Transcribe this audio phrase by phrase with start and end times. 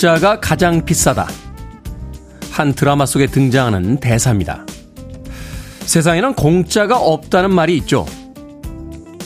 [0.00, 1.28] 공짜가 가장 비싸다.
[2.50, 4.64] 한 드라마 속에 등장하는 대사입니다.
[5.80, 8.06] 세상에는 공짜가 없다는 말이 있죠.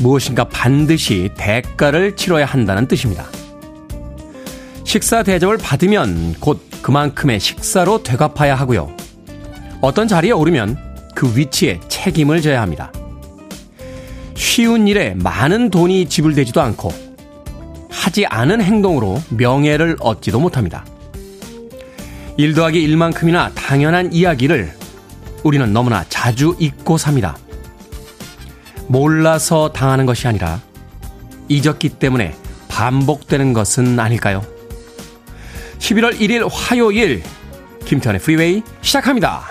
[0.00, 3.26] 무엇인가 반드시 대가를 치러야 한다는 뜻입니다.
[4.82, 8.90] 식사 대접을 받으면 곧 그만큼의 식사로 되갚아야 하고요.
[9.80, 10.76] 어떤 자리에 오르면
[11.14, 12.90] 그 위치에 책임을 져야 합니다.
[14.34, 17.03] 쉬운 일에 많은 돈이 지불되지도 않고
[17.94, 20.84] 하지 않은 행동으로 명예를 얻지도 못합니다.
[22.36, 24.74] 일 더하기 일만큼이나 당연한 이야기를
[25.44, 27.36] 우리는 너무나 자주 잊고 삽니다.
[28.88, 30.60] 몰라서 당하는 것이 아니라
[31.48, 32.34] 잊었기 때문에
[32.68, 34.42] 반복되는 것은 아닐까요?
[35.78, 37.22] 11월 1일 화요일
[37.84, 39.48] 김태현의 프리웨이 시작합니다.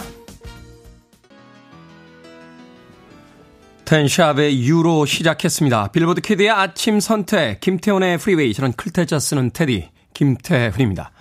[3.85, 5.89] Ten Sharp의 You로 시작했습니다.
[5.89, 11.11] 빌보드 kid의 아침 선택 김태훈의 Freeway 저는 클 태자 쓰는 테디 김태훈입니다.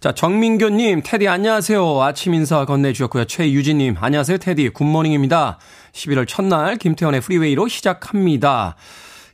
[0.00, 2.02] 자 정민교님 테디 안녕하세요.
[2.02, 3.24] 아침 인사 건네주셨고요.
[3.24, 5.58] 최유진님 안녕하세요 테디 good morning입니다.
[5.92, 8.76] 11월 첫날 김태훈의 Freeway로 시작합니다.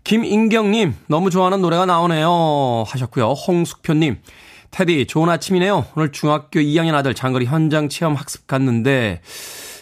[0.04, 3.32] 김인경님 너무 좋아하는 노래가 나오네요 하셨고요.
[3.32, 4.18] 홍숙표님
[4.70, 5.86] 테디 좋은 아침이네요.
[5.96, 9.20] 오늘 중학교 2학년 아들 장거리 현장 체험 학습 갔는데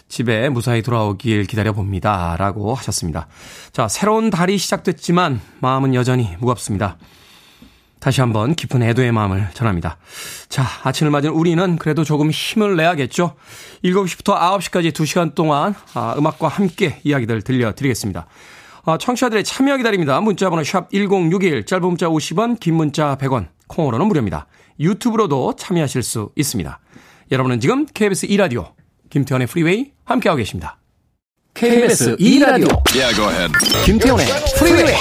[0.08, 2.36] 집에 무사히 돌아오길 기다려봅니다.
[2.38, 3.28] 라고 하셨습니다.
[3.72, 6.96] 자, 새로운 달이 시작됐지만 마음은 여전히 무겁습니다.
[8.00, 9.98] 다시 한번 깊은 애도의 마음을 전합니다.
[10.48, 13.34] 자, 아침을 맞은 우리는 그래도 조금 힘을 내야겠죠?
[13.84, 18.26] 7시부터 9시까지 2시간 동안 아, 음악과 함께 이야기들 들려드리겠습니다.
[18.84, 20.20] 아, 청취자들의 참여 기다립니다.
[20.20, 24.46] 문자번호 샵 1061, 짧은 문자 50원, 긴 문자 100원, 콩으로는 무료입니다.
[24.80, 26.78] 유튜브로도 참여하실 수 있습니다.
[27.32, 28.77] 여러분은 지금 KBS 2라디오
[29.10, 30.78] 김태원의 프리웨이 함께하고 계십니다.
[31.54, 33.14] KBS 2라디오 yeah,
[34.58, 34.94] 프리웨이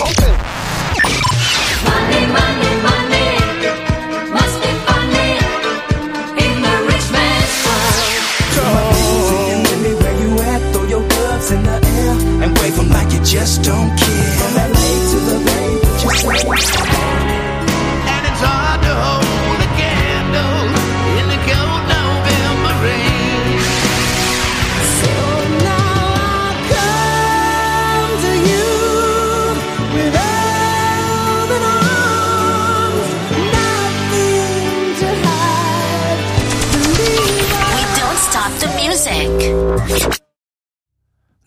[12.68, 14.32] wave them like you just don't care.
[14.40, 16.97] From LA to the Bay,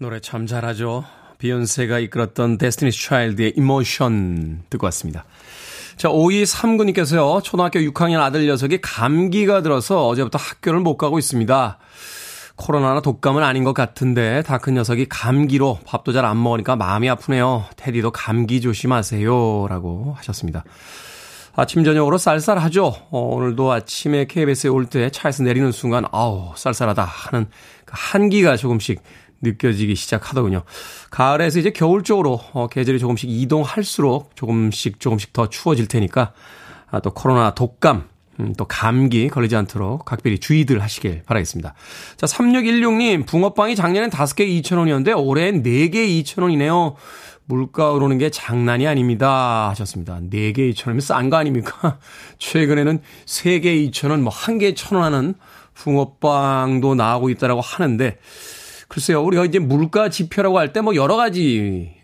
[0.01, 1.05] 노래 참 잘하죠.
[1.39, 5.27] 비욘세가 이끌었던 데스티니스 차일드의 이모션 듣고 왔습니다.
[5.97, 11.79] 자, 5239님께서요, 초등학교 6학년 아들 녀석이 감기가 들어서 어제부터 학교를 못 가고 있습니다.
[12.57, 17.67] 코로나나 독감은 아닌 것 같은데, 다 큰 녀석이 감기로 밥도 잘 안 먹으니까 마음이 아프네요.
[17.77, 19.67] 테디도 감기 조심하세요.
[19.69, 20.65] 라고 하셨습니다.
[21.57, 22.87] 아침, 저녁으로 쌀쌀하죠?
[23.11, 27.49] 어, 오늘도 아침에 KBS에 올 때 차에서 내리는 순간, 아우, 쌀쌀하다 하는
[27.85, 29.03] 그 한기가 조금씩
[29.43, 30.63] 느껴지기 시작하더군요.
[31.11, 36.33] 가을에서 이제 겨울 쪽으로 어, 계절이 조금씩 이동할수록 조금씩 조금씩 더 추워질 테니까
[36.91, 38.09] 아, 또 코로나 독감
[38.41, 41.75] 음, 또 감기 걸리지 않도록 각별히 주의들 하시길 바라겠습니다.
[42.17, 46.95] 자, 3616님, 붕어빵이 작년엔 5개 2,000원이었는데 올해는 4개 2,000원이네요.
[47.45, 49.69] 물가 오르는 게 장난이 아닙니다.
[49.71, 50.21] 하셨습니다.
[50.21, 51.99] 4개 2,000원이면 싼 거 아닙니까?
[52.39, 55.35] 최근에는 3개 2,000원, 뭐 1개 1,000원 하는
[55.75, 58.19] 붕어빵도 나오고 있다라고 하는데
[58.91, 61.95] 글쎄요, 우리가 이제 물가 지표라고 할 때 뭐 여러 가지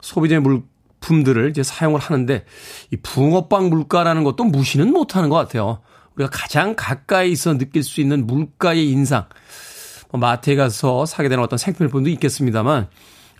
[0.00, 2.44] 소비재 물품들을 이제 사용을 하는데
[2.90, 5.80] 이 붕어빵 물가라는 것도 무시는 못하는 것 같아요.
[6.16, 9.26] 우리가 가장 가까이서 느낄 수 있는 물가의 인상.
[10.10, 12.88] 뭐 마트에 가서 사게 되는 어떤 생필품도 있겠습니다만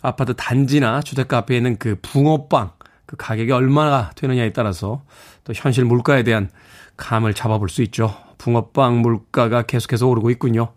[0.01, 2.71] 아파트 단지나 주택가 앞에 있는 그 붕어빵
[3.05, 5.03] 그 가격이 얼마나 되느냐에 따라서
[5.43, 6.49] 또 현실 물가에 대한
[6.95, 8.15] 감을 잡아볼 수 있죠.
[8.37, 10.71] 붕어빵 물가가 계속해서 오르고 있군요.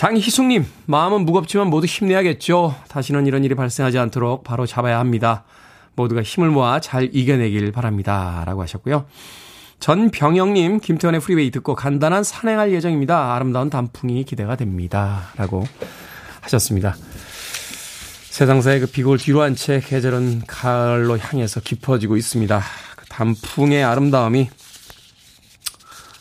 [0.00, 2.74] 장희숙님, 마음은 무겁지만 모두 힘내야겠죠.
[2.88, 5.44] 다시는 이런 일이 발생하지 않도록 바로 잡아야 합니다.
[5.94, 8.42] 모두가 힘을 모아 잘 이겨내길 바랍니다.
[8.46, 9.04] 라고 하셨고요.
[9.78, 13.34] 전병영님, 김태훈의 Freeway 듣고 간단한 산행할 예정입니다.
[13.34, 15.32] 아름다운 단풍이 기대가 됩니다.
[15.36, 15.66] 라고
[16.40, 16.96] 하셨습니다.
[18.30, 22.62] 세상사의 그 비골 뒤로 한 채 계절은 가을로 향해서 깊어지고 있습니다.
[22.96, 24.48] 그 단풍의 아름다움이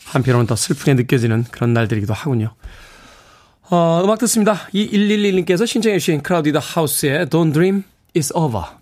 [0.04, 2.54] 한편으로는 더 슬프게 느껴지는 그런 날들이기도 하군요.
[3.72, 4.56] 어, 음악 듣습니다.
[4.74, 7.84] 2111님께서 신청해주신 크라우디드 하우스의 Don't Dream
[8.16, 8.80] It's Over.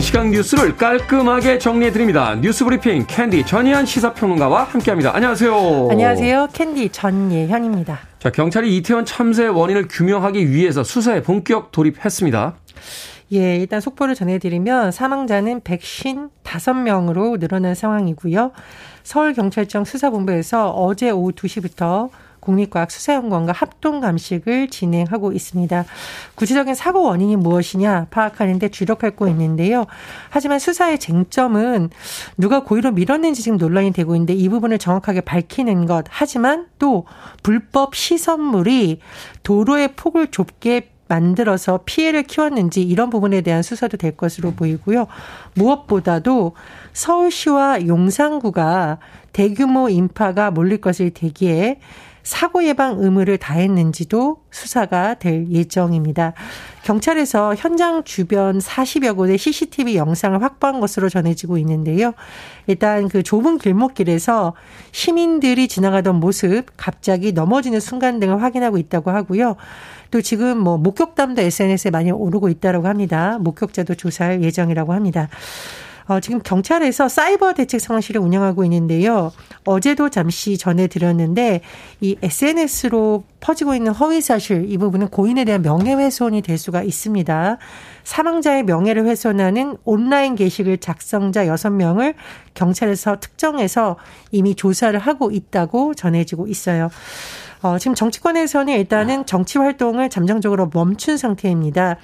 [0.00, 2.34] 시각 뉴스를 깔끔하게 정리해드립니다.
[2.34, 5.14] 뉴스 브리핑 캔디 전예현 시사평론가와 함께합니다.
[5.14, 5.88] 안녕하세요.
[5.90, 6.48] 안녕하세요.
[6.52, 7.98] 캔디 전예현입니다.
[8.18, 12.56] 자, 경찰이 이태원 참사의 원인을 규명하기 위해서 수사에 본격 돌입했습니다.
[13.32, 18.52] 예, 일단 속보를 전해드리면 사망자는 155명으로 늘어난 상황이고요.
[19.04, 25.84] 서울경찰청 수사본부에서 어제 오후 2시부터 국립과학수사연구원과 합동 감식을 진행하고 있습니다.
[26.34, 29.86] 구체적인 사고 원인이 무엇이냐 파악하는데 주력하고 있는데요.
[30.28, 31.90] 하지만 수사의 쟁점은
[32.36, 36.04] 누가 고의로 밀었는지 지금 논란이 되고 있는데 이 부분을 정확하게 밝히는 것.
[36.08, 37.06] 하지만 또
[37.42, 39.00] 불법 시선물이
[39.42, 45.06] 도로의 폭을 좁게 만들어서 피해를 키웠는지 이런 부분에 대한 수사도 될 것으로 보이고요.
[45.54, 46.54] 무엇보다도
[46.94, 48.98] 서울시와 용산구가
[49.34, 51.80] 대규모 인파가 몰릴 것을 대기해
[52.22, 56.34] 사고 예방 의무를 다했는지도 수사가 될 예정입니다.
[56.84, 62.12] 경찰에서 현장 주변 40여 곳의 CCTV 영상을 확보한 것으로 전해지고 있는데요.
[62.66, 64.54] 일단 그 좁은 길목길에서
[64.90, 69.56] 시민들이 지나가던 모습, 갑자기 넘어지는 순간 등을 확인하고 있다고 하고요.
[70.10, 73.38] 또 지금 뭐 목격담도 SNS에 많이 오르고 있다고 합니다.
[73.40, 75.28] 목격자도 조사할 예정이라고 합니다.
[76.12, 79.32] 어, 지금 경찰에서 사이버 대책 상황실을 운영하고 있는데요.
[79.64, 81.62] 어제도 잠시 전해드렸는데
[82.00, 87.56] 이 SNS로 퍼지고 있는 허위 사실 이 부분은 고인에 대한 명예훼손이 될 수가 있습니다.
[88.04, 92.14] 사망자의 명예를 훼손하는 온라인 게시글 작성자 6명을
[92.54, 93.96] 경찰에서 특정해서
[94.32, 96.90] 이미 조사를 하고 있다고 전해지고 있어요.
[97.62, 101.96] 어, 지금 정치권에서는 일단은 정치 활동을 잠정적으로 멈춘 상태입니다.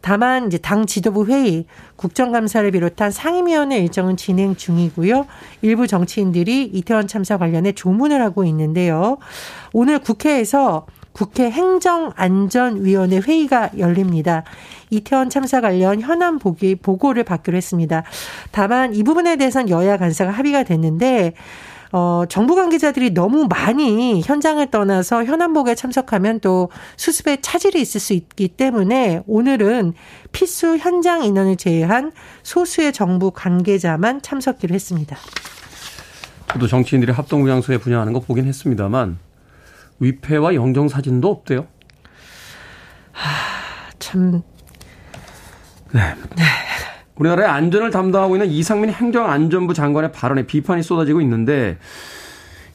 [0.00, 1.66] 다만 이제 당 지도부 회의,
[1.96, 5.26] 국정감사를 비롯한 상임위원회 일정은 진행 중이고요.
[5.60, 9.18] 일부 정치인들이 이태원 참사 관련해 조문을 하고 있는데요.
[9.72, 14.44] 오늘 국회에서 국회 행정안전위원회 회의가 열립니다.
[14.90, 18.02] 이태원 참사 관련 현안 보기 보고를 받기로 했습니다.
[18.50, 21.34] 다만 이 부분에 대해서는 여야 간사가 합의가 됐는데
[21.92, 28.48] 어, 정부 관계자들이 너무 많이 현장을 떠나서 현안복에 참석하면 또 수습에 차질이 있을 수 있기
[28.48, 29.92] 때문에 오늘은
[30.32, 32.12] 필수 현장 인원을 제외한
[32.42, 35.16] 소수의 정부 관계자만 참석기로 했습니다.
[36.48, 39.18] 저도 정치인들이 합동무장소에 분양하는 거 보긴 했습니다만
[40.00, 41.66] 위패와 영정 사진도 없대요.
[43.12, 43.28] 하,
[43.98, 44.42] 참.
[45.92, 46.00] 네.
[46.36, 46.44] 네.
[47.22, 51.78] 우리나라의 안전을 담당하고 있는 이상민 행정안전부 장관의 발언에 비판이 쏟아지고 있는데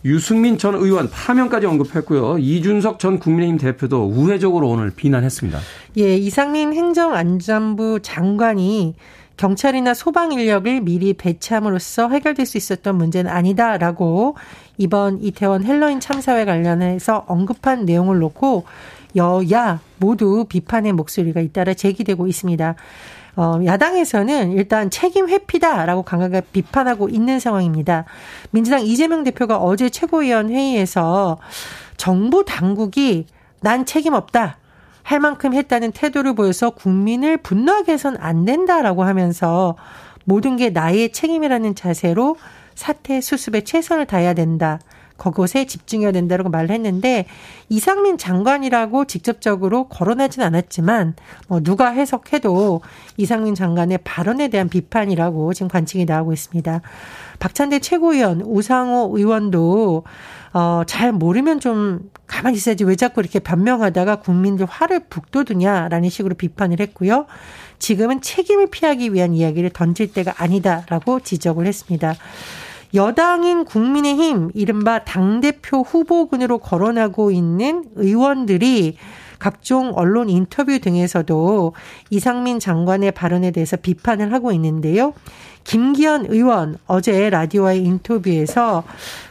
[0.06, 2.38] 유승민 전 의원 파면까지 언급했고요.
[2.38, 5.60] 이준석 전 국민의힘 대표도 우회적으로 오늘 비난했습니다.
[5.98, 8.96] 예, 이상민 행정안전부 장관이
[9.36, 14.36] 경찰이나 소방 인력을 미리 배치함으로써 해결될 수 있었던 문제는 아니다라고
[14.78, 18.66] 이번 이태원 헬로윈 참사와 관련해서 언급한 내용을 놓고
[19.16, 22.76] 여야 모두 비판의 목소리가 잇따라 제기되고 있습니다.
[23.38, 28.06] 어, 야당에서는 일단 책임 회피다라고 강하게 비판하고 있는 상황입니다.
[28.50, 31.38] 민주당 이재명 대표가 어제 최고위원 회의에서
[31.98, 33.28] 정부 당국이
[33.62, 34.58] 난 책임 없다.
[35.04, 39.78] 할 만큼 했다는 태도를 보여서 국민을 분노하게 해선 안 된다라고 하면서
[40.26, 42.36] 모든 게 나의 책임이라는 자세로
[42.76, 44.80] 사태 수습에 최선을 다해야 된다.
[45.18, 47.26] 그곳에 집중해야 된다고 말을 했는데
[47.70, 51.16] 이상민 장관이라고 직접적으로 거론하진 않았지만
[51.48, 52.82] 뭐 누가 해석해도
[53.18, 56.82] 이상민 장관의 발언에 대한 비판이라고 지금 관측이 나오고 있습니다.
[57.40, 60.04] 박찬대 최고위원, 우상호 의원도
[60.54, 66.80] 어, 잘 모르면 좀 가만히 있어야지 왜 자꾸 이렇게 변명하다가 국민들 화를 북돋우냐라는 식으로 비판을
[66.80, 67.26] 했고요.
[67.80, 72.16] 지금은 책임을 피하기 위한 이야기를 던질 때가 아니다라고 지적을 했습니다.
[72.94, 78.98] 여당인 국민의힘 이른바 당대표 후보군으로 거론하고 있는 의원들이
[79.40, 81.74] 각종 언론 인터뷰 등에서도
[82.10, 85.14] 이상민 장관의 발언에 대해서 비판을 하고 있는데요.
[85.64, 88.84] 김기현 의원 어제 라디오와의 인터뷰에서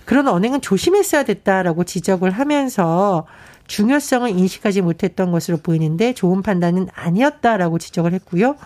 [0.05, 3.27] 그런 언행은 조심했어야 됐다라고 지적을 하면서
[3.67, 8.57] 중요성을 인식하지 못했던 것으로 보이는데 좋은 판단은 아니었다라고 지적을 했고요.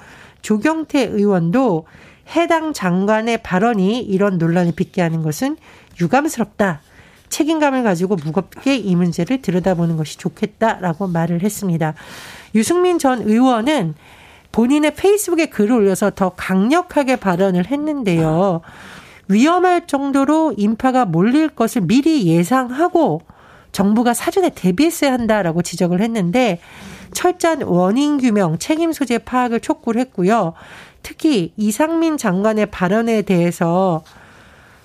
[0.43, 1.87] 조경태 의원도
[2.35, 5.57] 해당 장관의 발언이 이런 논란을 빚게 하는 것은
[6.01, 6.81] 유감스럽다.
[7.29, 11.95] 책임감을 가지고 무겁게 이 문제를 들여다보는 것이 좋겠다라고 말을 했습니다.
[12.55, 13.95] 유승민 전 의원은
[14.53, 18.63] 본인의 페이스북에 글을 올려서 더 강력하게 발언을 했는데요.
[19.29, 23.23] 위험할 정도로 인파가 몰릴 것을 미리 예상하고
[23.71, 26.59] 정부가 사전에 대비했어야 한다라고 지적을 했는데
[27.13, 30.55] 철저한 원인 규명, 책임 소재 파악을 촉구를 했고요.
[31.03, 34.03] 특히 이상민 장관의 발언에 대해서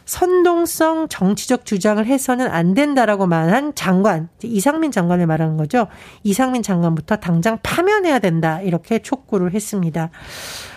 [0.06, 5.88] 선동성 정치적 주장을 해서는 안 된다라고 말한 장관, 이상민 장관을 말하는 거죠.
[6.24, 8.62] 이상민 장관부터 당장 파면해야 된다.
[8.62, 10.12] 이렇게 촉구를 했습니다.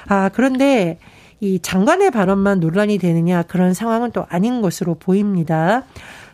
[0.09, 0.99] 아, 그런데
[1.41, 5.85] 이 장관의 발언만 논란이 되느냐 그런 상황은 또 아닌 것으로 보입니다.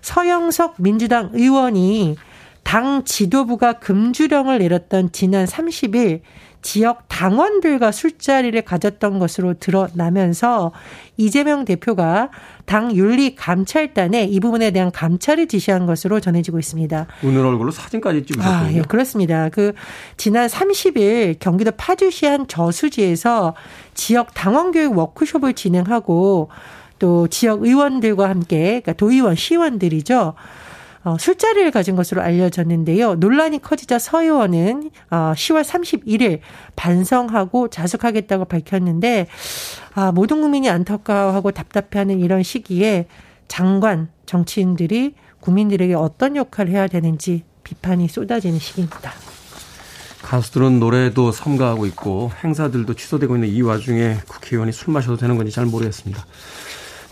[0.01, 2.17] 서영석 민주당 의원이
[2.65, 6.21] 당 지도부가 금주령을 내렸던 지난 30일
[6.65, 10.73] 지역 당원들과 술자리를 가졌던 것으로 드러나면서
[11.19, 12.31] 이재명 대표가
[12.65, 17.07] 당 윤리 감찰단에 이 부분에 대한 감찰을 지시한 것으로 전해지고 있습니다.
[17.23, 18.57] 오늘 얼굴로 사진까지 찍으셨군요.
[18.57, 19.51] 아, 예, 그렇습니다.
[19.51, 19.75] 그
[20.17, 23.55] 지난 30일 경기도 파주시 한 저수지에서
[23.93, 26.49] 지역 당원 교육 워크숍을 진행하고
[26.99, 30.33] 또 지역 의원들과 함께 그러니까 도의원 시의원들이죠.
[31.05, 33.17] 어, 술자리를 가진 것으로 알려졌는데요.
[33.17, 36.41] 논란이 커지자 서 의원은 어, 10월 31일
[36.77, 39.27] 반성하고 자숙하겠다고 밝혔는데
[39.95, 43.07] 아, 모든 국민이 안타까워하고 답답해하는 이런 시기에
[43.49, 49.13] 장관 정치인들이 국민들에게 어떤 역할을 해야 되는지 비판이 쏟아지는 시기입니다.
[50.23, 55.67] 가수들은 노래도 삼가하고 있고 행사들도 취소되고 있는 이 와중에 국회의원이 술 마셔도 되는 건지 잘
[55.67, 56.25] 모르겠습니다.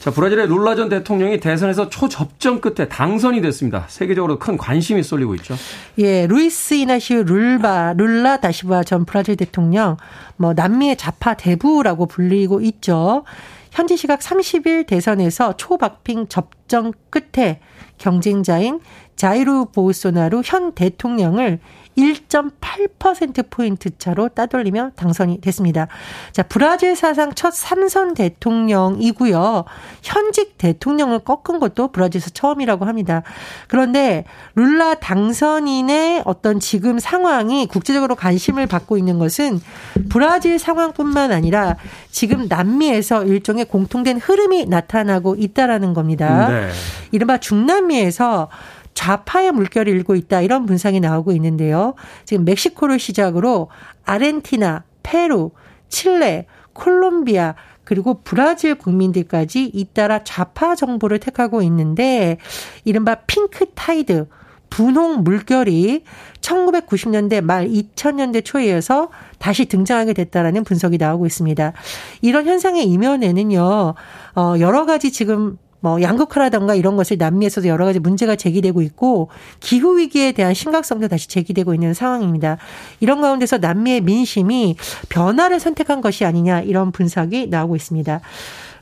[0.02, 3.84] 자, 브라질의 룰라 전 대통령이 대선에서 초접전 끝에 당선이 됐습니다.
[3.86, 5.54] 세계적으로 큰 관심이 쏠리고 있죠.
[5.98, 9.96] 예, 루이스 이나시우 룰바, 룰라 다시바 전 브라질 대통령,
[10.36, 13.22] 뭐, 남미의 좌파 대부라고 불리고 있죠.
[13.70, 17.60] 현지 시각 30일 대선에서 초박빙 접전 끝에
[17.98, 18.80] 경쟁자인
[19.14, 21.60] 자이루 보우소나루 현 대통령을
[21.96, 25.88] 1.8%포인트 차로 따돌리며 당선이 됐습니다.
[26.32, 29.64] 자, 브라질 사상 첫 삼선 대통령이고요.
[30.02, 33.22] 현직 대통령을 꺾은 것도 브라질에서 처음이라고 합니다.
[33.68, 39.60] 그런데 룰라 당선인의 어떤 지금 상황이 국제적으로 관심을 받고 있는 것은
[40.08, 41.76] 브라질 상황뿐만 아니라
[42.10, 46.48] 지금 남미에서 일종의 공통된 흐름이 나타나고 있다라는 겁니다.
[46.48, 46.68] 네.
[47.10, 48.48] 이른바 중남미에서
[48.94, 51.94] 좌파의 물결이 일고 있다 이런 분석이 나오고 있는데요.
[52.24, 53.68] 지금 멕시코를 시작으로
[54.04, 55.50] 아르헨티나, 페루,
[55.88, 62.38] 칠레, 콜롬비아 그리고 브라질 국민들까지 잇따라 좌파 정부를 택하고 있는데
[62.84, 64.28] 이른바 pink tide
[64.70, 66.04] 분홍 물결이
[66.40, 71.74] 1990년대 말 2000년대 초에 서 다시 등장하게 됐다라는 분석이 나오고 있습니다.
[72.22, 73.94] 이런 현상의 이면에는요,
[74.34, 79.98] 어, 여러 가지 지금 뭐 양극화라던가 이런 것을 남미에서도 여러 가지 문제가 제기되고 있고 기후
[79.98, 82.56] 위기에 대한 심각성도 다시 제기되고 있는 상황입니다.
[83.00, 84.76] 이런 가운데서 남미의 민심이
[85.08, 88.20] 변화를 선택한 것이 아니냐 이런 분석이 나오고 있습니다.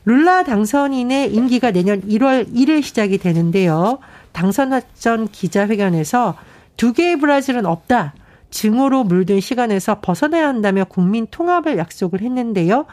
[0.05, 3.97] 룰라 당선인의 임기가 내년 1월 1일 시작이 되는데요.
[4.31, 6.35] 당선 전 기자회견에서
[6.77, 8.13] 두 개의 브라질은 없다.
[8.51, 12.85] 증오로 물든 시간에서 벗어나야 한다며 국민 통합을 약속을 했는데요.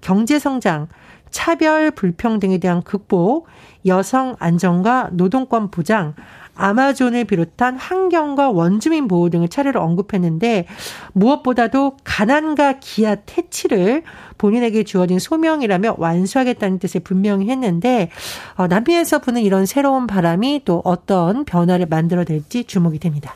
[0.00, 0.86] 경제 성장,
[1.36, 3.46] 차별 불평등에 대한 극복,
[3.84, 6.14] 여성 안전과 노동권 보장,
[6.54, 10.66] 아마존을 비롯한 환경과 원주민 보호 등을 차례로 언급했는데
[11.12, 14.02] 무엇보다도 가난과 기아 퇴치를
[14.38, 18.08] 본인에게 주어진 소명이라며 완수하겠다는 뜻을 분명히 했는데
[18.54, 23.34] 어, 남미에서 부는 이런 새로운 바람이 또 어떤 변화를 만들어낼지 주목이 됩니다.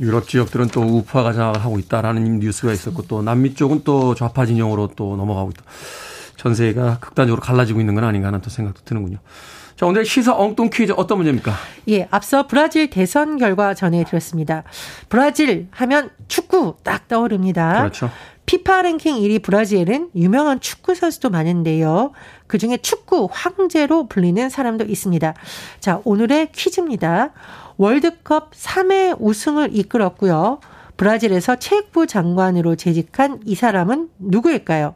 [0.00, 4.90] 유럽 지역들은 또 우파가 장악을 하고 있다라는 뉴스가 있었고 또 남미 쪽은 또 좌파 진영으로
[4.96, 5.62] 또 넘어가고 있다.
[6.42, 9.18] 전세가 극단적으로 갈라지고 있는 건 아닌가 하는 또 생각도 드는군요.
[9.76, 11.52] 자, 오늘 시사 엉뚱 퀴즈 어떤 문제입니까?
[11.88, 14.64] 예, 앞서 브라질 대선 결과 전해드렸습니다.
[15.08, 17.78] 브라질 하면 축구 딱 떠오릅니다.
[17.78, 18.10] 그렇죠.
[18.44, 22.10] 피파 랭킹 1위 브라질은 유명한 축구 선수도 많은데요.
[22.48, 25.34] 그 중에 축구 황제로 불리는 사람도 있습니다.
[25.78, 27.30] 자, 오늘의 퀴즈입니다.
[27.76, 30.58] 월드컵 3회 우승을 이끌었고요.
[30.96, 34.94] 브라질에서 체육부 장관으로 재직한 이 사람은 누구일까요?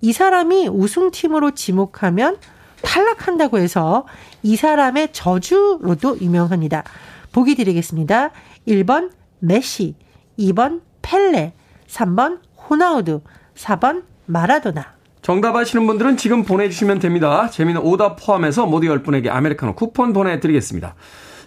[0.00, 2.36] 이 사람이 우승팀으로 지목하면
[2.82, 4.06] 탈락한다고 해서
[4.42, 6.84] 이 사람의 저주로도 유명합니다.
[7.32, 8.30] 보기 드리겠습니다.
[8.66, 9.94] 1번 메시,
[10.38, 11.54] 2번 펠레,
[11.88, 13.20] 3번 호나우두,
[13.56, 14.98] 4번 마라도나.
[15.22, 17.50] 정답 아시는 분들은 지금 보내주시면 됩니다.
[17.50, 20.94] 재미는 오답 포함해서 모두 10분에게 아메리카노 쿠폰 보내드리겠습니다.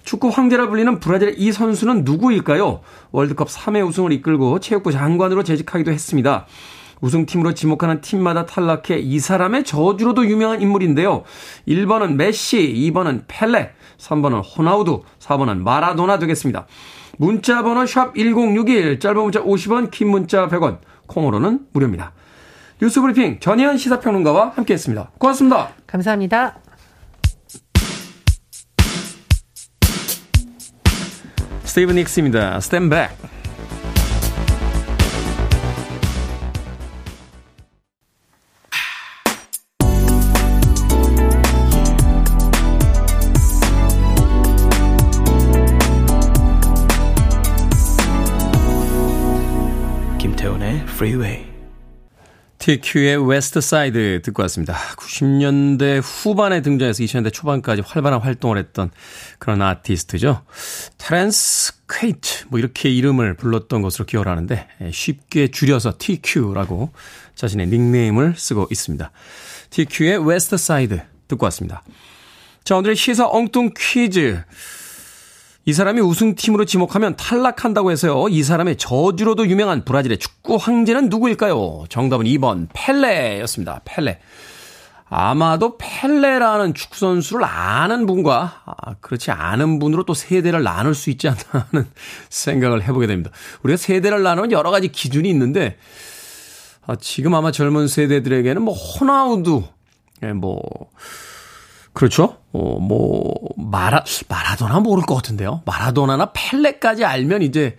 [0.03, 2.81] 축구 황제라 불리는 브라질의 이 선수는 누구일까요?
[3.11, 6.47] 월드컵 3회 우승을 이끌고 체육부 장관으로 재직하기도 했습니다.
[7.01, 11.23] 우승팀으로 지목하는 팀마다 탈락해 이 사람의 저주로도 유명한 인물인데요.
[11.67, 16.65] 1번은 메시, 2번은 펠레, 3번은 호나우두, 4번은 마라도나 되겠습니다.
[17.17, 22.13] 문자 번호 샵 1061, 짧은 문자 50원, 긴 문자 100원, 콩으로는 무료입니다.
[22.81, 25.11] 뉴스 브리핑 전혜연 시사평론가와 함께했습니다.
[25.19, 25.69] 고맙습니다.
[25.85, 26.57] 감사합니다.
[31.63, 32.59] 스티븐 닉스입니다.
[32.59, 33.40] 스탠백.
[51.01, 51.47] Freeway.
[52.59, 54.75] TQ의 Westside 듣고 왔습니다.
[54.97, 58.91] 90년대 후반에 등장해서 2000년대 초반까지 활발한 활동을 했던
[59.39, 60.43] 그런 아티스트죠.
[60.99, 66.91] 테런스 퀘이츠 뭐 이렇게 이름을 불렀던 것으로 기억을 하는데 예, 쉽게 줄여서 TQ라고
[67.33, 69.09] 자신의 닉네임을 쓰고 있습니다.
[69.71, 71.81] TQ의 Westside 듣고 왔습니다.
[72.63, 74.43] 자, 오늘의 시사 엉뚱 퀴즈.
[75.65, 78.27] 이 사람이 우승팀으로 지목하면 탈락한다고 해서요.
[78.29, 81.85] 이 사람의 저주로도 유명한 브라질의 축구 황제는 누구일까요?
[81.87, 83.81] 정답은 2번 펠레였습니다.
[83.85, 84.19] 펠레.
[85.13, 91.27] 아마도 펠레라는 축구 선수를 아는 분과 아, 그렇지 않은 분으로 또 세대를 나눌 수 있지
[91.27, 91.87] 않나 하는
[92.29, 93.29] 생각을 해보게 됩니다.
[93.61, 95.77] 우리가 세대를 나누면 여러 가지 기준이 있는데
[96.87, 99.63] 아, 지금 아마 젊은 세대들에게는 뭐 호나우두,
[100.23, 100.61] 예, 뭐
[101.93, 102.37] 그렇죠?
[102.51, 105.61] 어, 뭐, 마라, 마라도나 모를 것 같은데요.
[105.65, 107.77] 마라도나나 펠레까지 알면 이제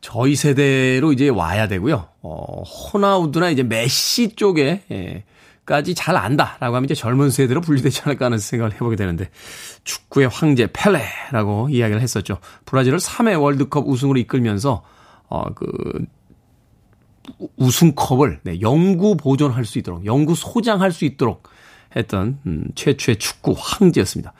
[0.00, 2.08] 저희 세대로 이제 와야 되고요.
[2.22, 5.24] 어, 호나우드나 이제 메시 쪽에, 예,
[5.64, 9.30] 까지 잘 안다라고 하면 이제 젊은 세대로 분류되지 않을까 하는 생각을 해보게 되는데
[9.84, 12.38] 축구의 황제 펠레라고 이야기를 했었죠.
[12.64, 14.82] 브라질을 3회 월드컵 우승으로 이끌면서
[15.28, 15.66] 어 그
[17.56, 21.48] 우승컵을 네, 영구 보존할 수 있도록 영구 소장할 수 있도록
[21.96, 24.32] 했던 음, 최초의 축구 황제였습니다.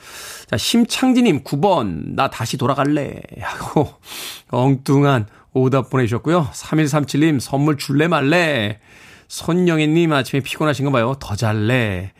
[0.47, 3.88] 자, 심창진님 9번 나 다시 돌아갈래 하고
[4.50, 6.49] 엉뚱한 오답 보내주셨고요.
[6.52, 8.78] 3137님 선물 줄래 말래
[9.28, 11.14] 손영애님 아침에 피곤하신 거 봐요.
[11.18, 12.12] 더 잘래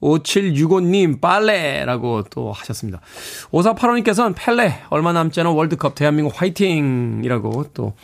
[0.00, 3.00] 5765님 빨래라고 또 하셨습니다.
[3.50, 7.94] 5485님께서는 펠레 얼마 남지 않은 월드컵 대한민국 화이팅이라고 또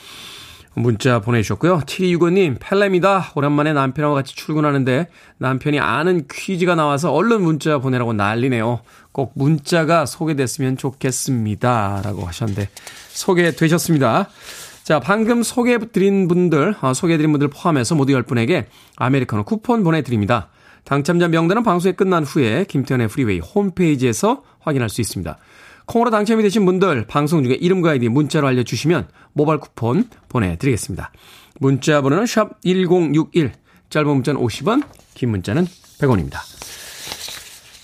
[0.76, 1.80] 문자 보내주셨고요.
[1.80, 3.32] 7265님, 펠레입니다.
[3.34, 5.08] 오랜만에 남편하고 같이 출근하는데
[5.38, 8.80] 남편이 아는 퀴즈가 나와서 얼른 문자 보내라고 난리네요.
[9.12, 12.02] 꼭 문자가 소개됐으면 좋겠습니다.
[12.04, 12.68] 라고 하셨는데
[13.08, 14.28] 소개되셨습니다.
[14.84, 20.50] 자, 방금 소개해드린 분들, 어, 소개해드린 분들 포함해서 모두 10분에게 아메리카노 쿠폰 보내드립니다.
[20.84, 25.38] 당첨자 명단은 방송이 끝난 후에 김태훈의 Freeway 홈페이지에서 확인할 수 있습니다.
[25.86, 31.12] 콩으로 당첨이 되신 분들 방송 중에 이름과 아이디 문자로 알려주시면 모바일 쿠폰 보내드리겠습니다.
[31.58, 33.52] 문자 번호는 샵 1061,
[33.88, 34.82] 짧은 문자는 50원,
[35.14, 35.66] 긴 문자는
[36.00, 36.38] 100원입니다.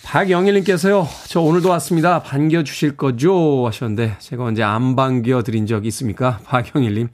[0.04, 2.22] 박영일님께서요, 저 오늘도 왔습니다.
[2.22, 3.66] 반겨주실 거죠?
[3.66, 6.38] 하셨는데, 제가 언제 안 반겨드린 적 있습니까?
[6.44, 7.08] 박영일님.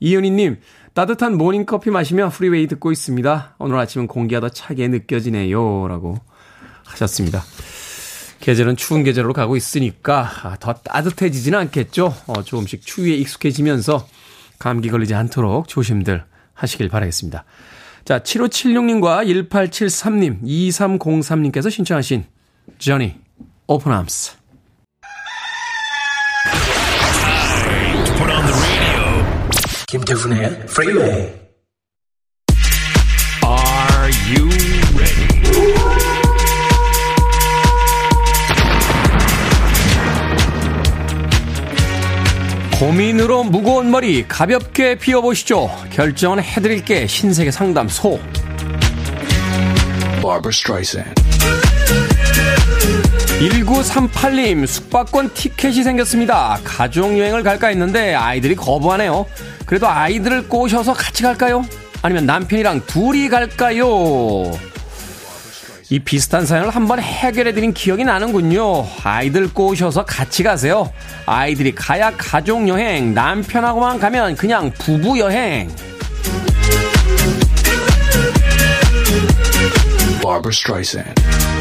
[0.00, 0.56] 이은희님,
[0.94, 3.54] 따뜻한 모닝커피 마시며 프리웨이 듣고 있습니다.
[3.58, 5.86] 오늘 아침은 공기가 더 차게 느껴지네요.
[5.86, 6.18] 라고
[6.84, 7.44] 하셨습니다.
[8.40, 12.14] 계절은 추운 계절로 가고 있으니까 아, 더 따뜻해지지는 않겠죠.
[12.26, 14.06] 어, 조금씩 추위에 익숙해지면서
[14.58, 17.44] 감기 걸리지 않도록 조심들 하시길 바라겠습니다.
[18.04, 22.24] 자, 7576님과 1873님, 2303님께서 신청하신
[22.78, 23.14] Johnny
[23.66, 24.36] Open Arms.
[29.88, 31.32] 김태훈의 Freeway.
[33.44, 34.55] Are you
[42.78, 45.70] 고민으로 무거운 머리 가볍게 비워보시죠.
[45.90, 48.20] 결정은 해드릴게 신세계 상담소.
[50.20, 51.14] Barbara Streisand.
[53.40, 56.58] 1938님 숙박권 티켓이 생겼습니다.
[56.64, 59.24] 가족여행을 갈까 했는데 아이들이 거부하네요.
[59.64, 61.64] 그래도 아이들을 꼬셔서 같이 갈까요?
[62.02, 64.52] 아니면 남편이랑 둘이 갈까요?
[65.88, 68.86] 이 비슷한 사연을 한번 해결해드린 기억이 나는군요.
[69.04, 70.92] 아이들 꼬셔서 같이 가세요.
[71.26, 75.70] 아이들이 가야 가족여행, 남편하고만 가면 그냥 부부여행.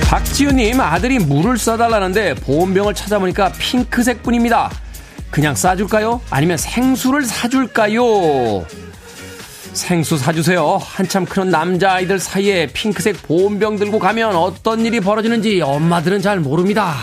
[0.09, 4.71] 박지우님 아들이 물을 싸달라는데 보온병을 찾아보니까 핑크색 뿐입니다.
[5.29, 6.19] 그냥 싸줄까요?
[6.31, 8.65] 아니면 생수를 사줄까요?
[9.75, 10.79] 생수 사주세요.
[10.81, 16.95] 한참 그런 남자아이들 사이에 핑크색 보온병 들고 가면 어떤 일이 벌어지는지 엄마들은 잘 모릅니다.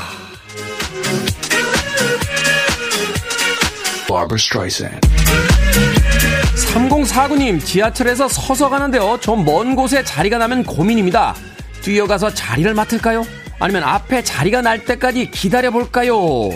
[4.09, 5.01] Barbara Streisand.
[6.57, 9.19] 3049님, 지하철에서 서서 가는데요.
[9.21, 11.35] 좀먼 곳에 자리가 나면 고민입니다.
[11.83, 13.25] 뛰어가서 자리를 맡을까요?
[13.59, 16.51] 아니면 앞에 자리가 날 때까지 기다려볼까요?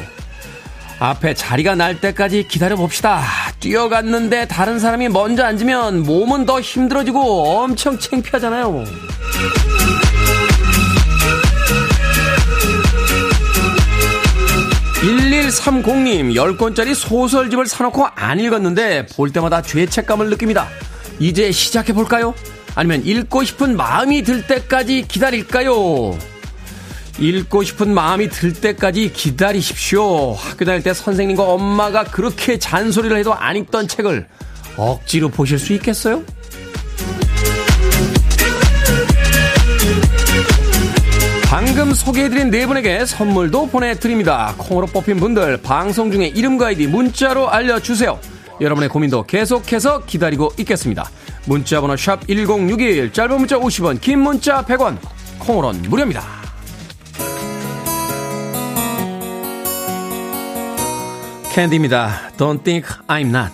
[0.99, 3.46] 앞에 자리가 날 때까지 기다려봅시다.
[3.61, 8.85] 뛰어갔는데 다른 사람이 먼저 앉으면 몸은 더 힘들어지고 엄청 창피하잖아요.
[15.07, 20.69] 1130님, 10권짜리 소설집을 사놓고 안 읽었는데 볼 때마다 죄책감을 느낍니다.
[21.19, 22.35] 이제 시작해볼까요?
[22.75, 26.19] 아니면 읽고 싶은 마음이 들 때까지 기다릴까요?
[27.19, 30.35] 읽고 싶은 마음이 들 때까지 기다리십시오.
[30.35, 34.27] 학교 다닐 때 선생님과 엄마가 그렇게 잔소리를 해도 안 읽던 책을
[34.77, 36.23] 억지로 보실 수 있겠어요?
[41.49, 44.55] 방금 소개해드린 네 분에게 선물도 보내드립니다.
[44.59, 48.19] 콩으로 뽑힌 분들 방송 중에 이름과 아이디 문자로 알려주세요.
[48.61, 51.09] 여러분의 고민도 계속해서 기다리고 있겠습니다.
[51.47, 54.99] 문자번호 샵 1061, 짧은 문자 50원, 긴 문자 100원,
[55.39, 56.36] 콩으로는 무료입니다.
[61.57, 62.33] 캔디입니다.
[62.37, 63.51] Don't think I'm not.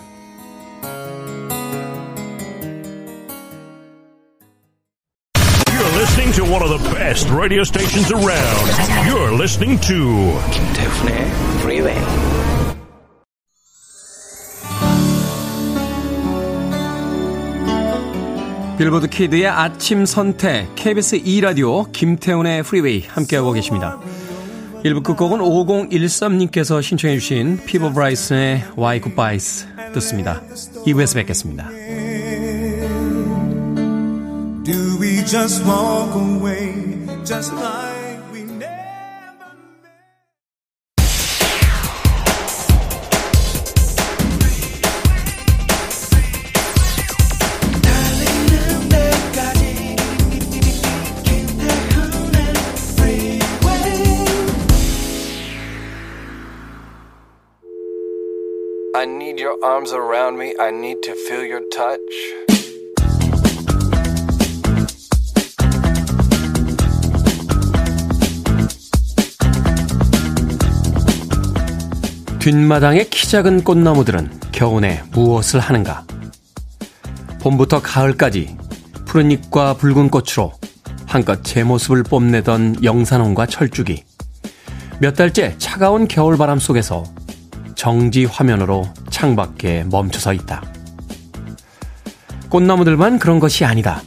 [5.71, 9.07] You're listening to one of the best radio stations around.
[9.07, 11.97] You're listening to 김태훈의 Freeway.
[18.77, 23.97] 빌보드 kid의 아침 선택 KBS 2 라디오 김태훈의 Freeway 함께하고 계십니다.
[24.83, 30.41] 1부 끝곡은 5013님께서 신청해 주신 피보 브라이슨의 Why Goodbye 듣습니다.
[30.85, 31.69] 2부에서 뵙겠습니다.
[34.65, 36.73] Do we just walk away
[37.25, 37.92] just like
[59.53, 60.53] your arms around me.
[60.59, 61.99] I need to feel your touch.
[72.39, 76.05] 뒷마당의 키 작은 꽃나무들은 겨우내 무엇을 하는가?
[77.41, 78.57] 봄부터 가을까지
[79.05, 80.53] 푸른 잎과 붉은 꽃으로
[81.05, 84.03] 한껏 제 모습을 뽐내던 영산홍과 철쭉이
[84.99, 87.03] 몇 달째 차가운 겨울바람 속에서
[87.75, 88.85] 정지 화면으로
[89.23, 90.61] 창밖에 멈춰서 있다.
[92.49, 94.01] 꽃나무들만 그런 것이 아니다.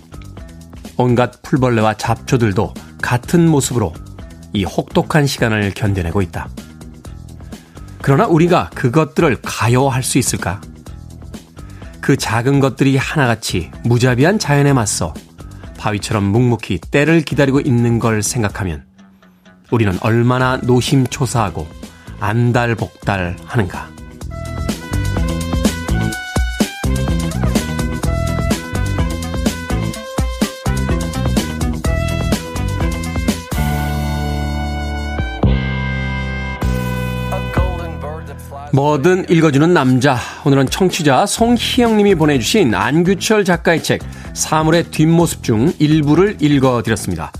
[0.98, 3.94] 온갖 풀벌레와 잡초들도 같은 모습으로
[4.52, 6.50] 이 혹독한 시간을 견뎌내고 있다.
[8.02, 10.61] 그러나 우리가 그것들을 가요할 수 있을까?
[12.02, 15.14] 그 작은 것들이 하나같이 무자비한 자연에 맞서
[15.79, 18.85] 바위처럼 묵묵히 때를 기다리고 있는 걸 생각하면
[19.70, 21.66] 우리는 얼마나 노심초사하고
[22.20, 23.95] 안달복달 하는가.
[38.72, 40.18] 뭐든 읽어주는 남자.
[40.44, 44.02] 오늘은 청취자 송희영님이 보내주신 안규철 작가의 책
[44.35, 47.33] 사물의 뒷모습 중 일부를 읽어드렸습니다.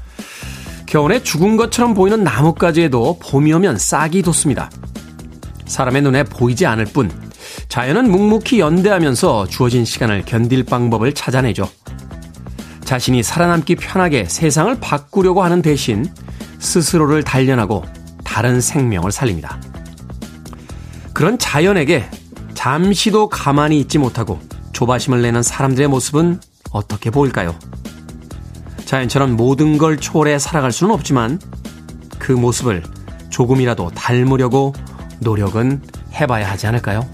[0.87, 4.71] 겨울에 죽은 것처럼 보이는 나뭇가지에도 봄이 오면 싹이 돋습니다.
[5.67, 7.11] 사람의 눈에 보이지 않을 뿐
[7.69, 11.69] 자연은 묵묵히 연대하면서 주어진 시간을 견딜 방법을 찾아내죠.
[12.85, 16.07] 자신이 살아남기 편하게 세상을 바꾸려고 하는 대신
[16.61, 17.85] 스스로를 단련하고
[18.25, 19.59] 다른 생명을 살립니다.
[21.17, 22.05] 그런 자연에게
[22.53, 24.39] 잠시도 가만히 있지 못하고
[24.75, 27.59] 조바심을 내는 사람들의 모습은 어떻게 보일까요?
[28.85, 31.41] 자연처럼 모든 걸 초월해 살아갈 수는 없지만
[32.19, 32.83] 그 모습을
[33.31, 34.75] 조금이라도 닮으려고
[35.21, 35.81] 노력은
[36.13, 37.09] 해봐야 하지 않을까요?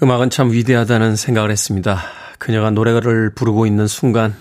[0.00, 2.25] 음악은 참 위대하다는 생각을 했습니다.
[2.38, 4.34] 그녀가 노래를 부르고 있는 순간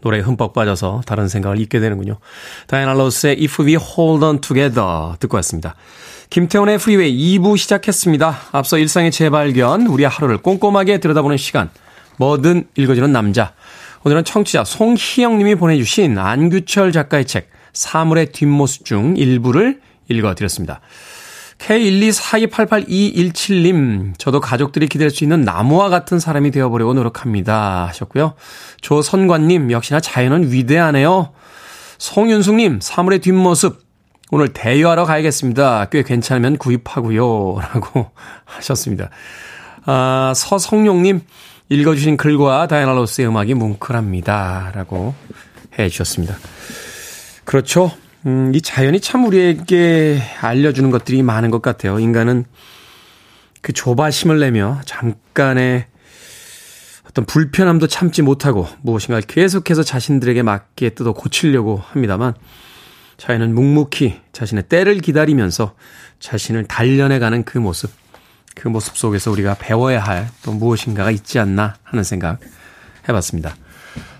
[0.00, 2.18] 노래에 흠뻑 빠져서 다른 생각을 잊게 되는군요.
[2.66, 5.74] 다이애나 로스의 If We Hold On Together 듣고 왔습니다.
[6.30, 8.38] 김태훈의 Freeway 2부 시작했습니다.
[8.52, 11.70] 앞서 일상의 재발견, 우리의 하루를 꼼꼼하게 들여다보는 시간,
[12.18, 13.54] 뭐든 읽어주는 남자.
[14.04, 20.80] 오늘은 청취자 송희영 님이 보내주신 안규철 작가의 책, 사물의 뒷모습 중 일부를 읽어드렸습니다.
[21.58, 27.86] K124288217님, 저도 가족들이 기댈 수 있는 나무와 같은 사람이 되어보려고 노력합니다.
[27.88, 28.34] 하셨고요.
[28.80, 31.32] 조선관님, 역시나 자연은 위대하네요.
[31.98, 33.80] 송윤숙님, 사물의 뒷모습,
[34.30, 35.86] 오늘 대여하러 가야겠습니다.
[35.86, 37.60] 꽤 괜찮으면 구입하고요.
[37.60, 38.10] 라고
[38.44, 39.10] 하셨습니다.
[39.84, 41.22] 아, 서성용님,
[41.70, 44.72] 읽어주신 글과 다이나 로스의 음악이 뭉클합니다.
[44.74, 45.14] 라고
[45.78, 46.36] 해 주셨습니다.
[47.44, 47.90] 그렇죠.
[48.26, 51.98] 음, 이 자연이 참 우리에게 알려주는 것들이 많은 것 같아요.
[51.98, 52.44] 인간은
[53.62, 55.86] 그 조바심을 내며 잠깐의
[57.08, 62.34] 어떤 불편함도 참지 못하고 무엇인가 계속해서 자신들에게 맞게 뜯어 고치려고 합니다만
[63.16, 65.74] 자연은 묵묵히 자신의 때를 기다리면서
[66.20, 67.90] 자신을 단련해가는 그 모습,
[68.54, 72.40] 그 모습 속에서 우리가 배워야 할 또 무엇인가가 있지 않나 하는 생각
[73.08, 73.56] 해봤습니다.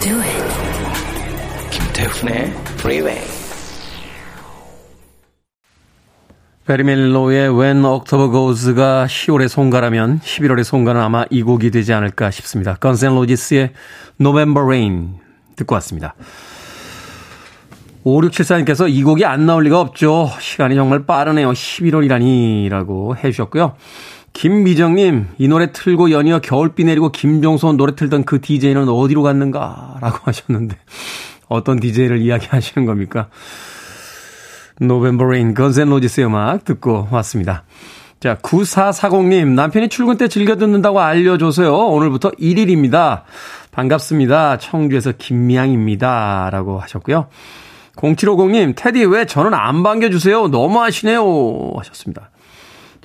[0.00, 1.70] Do it.
[1.70, 3.20] 김태훈의 Freeway.
[6.64, 12.76] 베리멜로의 When October Goes가 10월의 송가라면 11월의 송가는 아마 이 곡이 되지 않을까 싶습니다.
[12.76, 13.72] 건센 로지스의
[14.20, 15.18] November Rain
[15.56, 16.14] 듣고 왔습니다.
[18.04, 20.30] 5674님께서 이 곡이 안 나올 리가 없죠.
[20.38, 21.50] 시간이 정말 빠르네요.
[21.50, 23.74] 11월이라니 라고 해주셨고요.
[24.32, 29.96] 김미정님, 이 노래 틀고 연이어 겨울비 내리고 김종선 노래 틀던 그 DJ는 어디로 갔는가?
[30.00, 30.76] 라고 하셨는데,
[31.48, 33.28] 어떤 DJ를 이야기하시는 겁니까?
[34.80, 37.64] November Rain, Guns N' Roses의 음악 듣고 왔습니다.
[38.20, 41.74] 자, 9440님, 남편이 출근 때 즐겨 듣는다고 알려줘서요.
[41.74, 43.22] 오늘부터 1일입니다.
[43.72, 44.58] 반갑습니다.
[44.58, 46.50] 청주에서 김미양입니다.
[46.50, 47.28] 라고 하셨고요.
[47.96, 50.48] 0750님, 테디 왜 저는 안 반겨주세요?
[50.48, 51.72] 너무 하시네요.
[51.76, 52.30] 하셨습니다.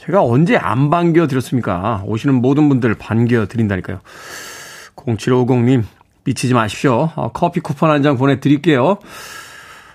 [0.05, 2.03] 제가 언제 안 반겨드렸습니까?
[2.05, 4.01] 오시는 모든 분들 반겨드린다니까요.
[4.95, 5.83] 0750님,
[6.23, 7.09] 미치지 마십시오.
[7.15, 8.97] 어, 커피 쿠폰 한 장 보내드릴게요.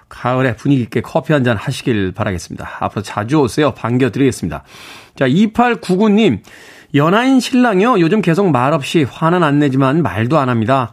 [0.09, 2.79] 가을에 분위기 있게 커피 한 잔 하시길 바라겠습니다.
[2.81, 3.73] 앞으로 자주 오세요.
[3.75, 4.64] 반겨드리겠습니다.
[5.14, 6.40] 자, 2899님,
[6.96, 8.01] 연하인 신랑이요.
[8.01, 10.92] 요즘 계속 말없이 화는 안 내지만 말도 안 합니다.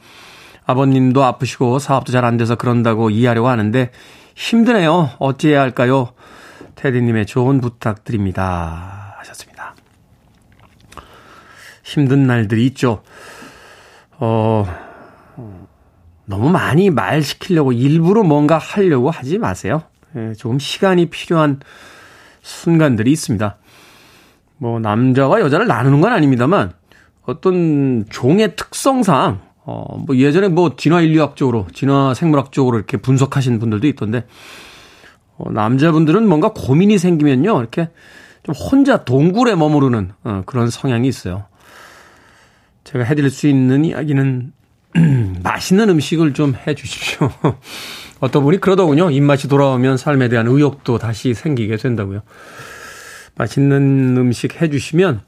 [0.68, 3.90] 아버님도 아프시고 사업도 잘 안 돼서 그런다고 이해하려고 하는데
[4.36, 5.10] 힘드네요.
[5.18, 6.10] 어찌해야 할까요?
[6.76, 9.07] 테디님의 좋은 부탁드립니다.
[11.88, 13.02] 힘든 날들이 있죠.
[14.20, 14.68] 어,
[16.26, 19.84] 너무 많이 말 시키려고 일부러 뭔가 하려고 하지 마세요.
[20.18, 21.62] 예, 조금 시간이 필요한
[22.42, 23.58] 순간들이 있습니다.
[24.58, 26.74] 뭐, 남자와 여자를 나누는 건 아닙니다만,
[27.24, 33.60] 어떤 종의 특성상, 어, 뭐 예전에 뭐 진화 인류학 적으로, 진화 생물학 적으로 이렇게 분석하신
[33.60, 34.26] 분들도 있던데,
[35.38, 37.90] 어, 남자분들은 뭔가 고민이 생기면요, 이렇게
[38.44, 41.46] 좀 혼자 동굴에 머무르는 어, 그런 성향이 있어요.
[42.88, 44.54] 제가 해드릴 수 있는 이야기는
[45.44, 47.30] 맛있는 음식을 좀 해 주십시오.
[48.22, 49.12] 어떤 분이 그러더군요.
[49.12, 52.22] 입맛이 돌아오면 삶에 대한 의욕도 다시 생기게 된다고요.
[53.36, 55.22] 맛있는 음식 해 주시면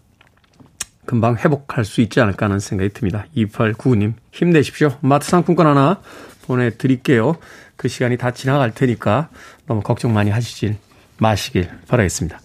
[1.06, 3.26] 금방 회복할 수 있지 않을까 하는 생각이 듭니다.
[3.36, 4.98] 2899님 힘내십시오.
[5.02, 6.00] 마트 상품권 하나
[6.44, 7.36] 보내드릴게요.
[7.76, 9.30] 그 시간이 다 지나갈 테니까
[9.68, 10.78] 너무 걱정 많이 하시질
[11.18, 12.40] 마시길 바라겠습니다.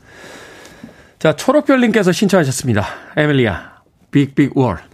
[1.20, 2.84] 자, 초록별님께서 신청하셨습니다.
[3.16, 3.74] 에밀리아,
[4.10, 4.93] 빅빅 월.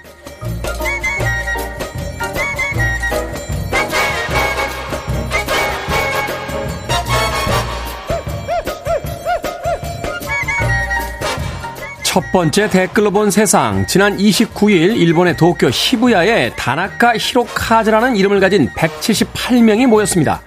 [12.11, 13.87] 첫 번째 댓글로 본 세상.
[13.87, 20.41] 지난 29일 일본의 도쿄 시부야에 다나카 히로카즈라는 이름을 가진 178명이 모였습니다.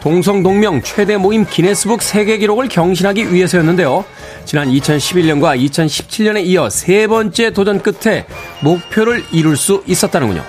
[0.00, 4.04] 동성동명 최대 모임 기네스북 세계 기록을 경신하기 위해서였는데요.
[4.46, 8.26] 지난 2011년과 2017년에 이어 세 번째 도전 끝에
[8.58, 10.42] 목표를 이룰 수 있었다는군요.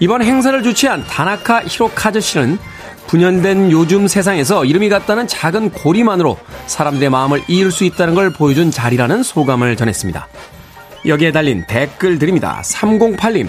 [0.00, 2.58] 이번 행사를 주최한 다나카 히로카즈 씨는
[3.06, 9.22] 분연된 요즘 세상에서 이름이 같다는 작은 고리만으로 사람들의 마음을 이을 수 있다는 걸 보여준 자리라는
[9.22, 10.28] 소감을 전했습니다.
[11.06, 12.62] 여기에 달린 댓글들입니다.
[12.64, 13.48] 308님.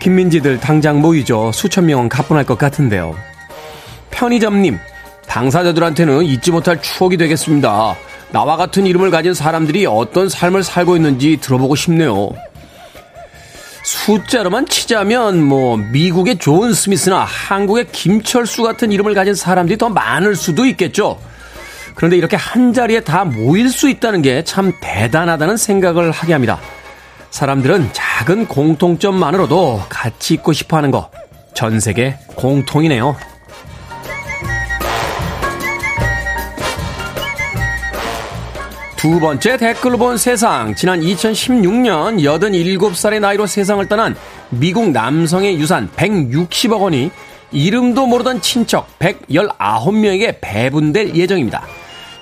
[0.00, 1.52] 김민지들 당장 모이죠.
[1.52, 3.14] 수천 명은 가뿐할 것 같은데요.
[4.10, 4.78] 편의점님.
[5.26, 7.96] 당사자들한테는 잊지 못할 추억이 되겠습니다.
[8.30, 12.30] 나와 같은 이름을 가진 사람들이 어떤 삶을 살고 있는지 들어보고 싶네요.
[13.86, 20.66] 숫자로만 치자면 뭐 미국의 존 스미스나 한국의 김철수 같은 이름을 가진 사람들이 더 많을 수도
[20.66, 21.20] 있겠죠.
[21.94, 26.58] 그런데 이렇게 한 자리에 다 모일 수 있다는 게 참 대단하다는 생각을 하게 합니다.
[27.30, 31.10] 사람들은 작은 공통점만으로도 같이 있고 싶어 하는 거
[31.54, 33.16] 전 세계 공통이네요.
[38.96, 40.74] 두 번째 댓글로 본 세상.
[40.74, 44.16] 지난 2016년 87살의 나이로 세상을 떠난
[44.48, 47.10] 미국 남성의 유산 160억 원이
[47.52, 51.66] 이름도 모르던 친척 119명에게 배분될 예정입니다.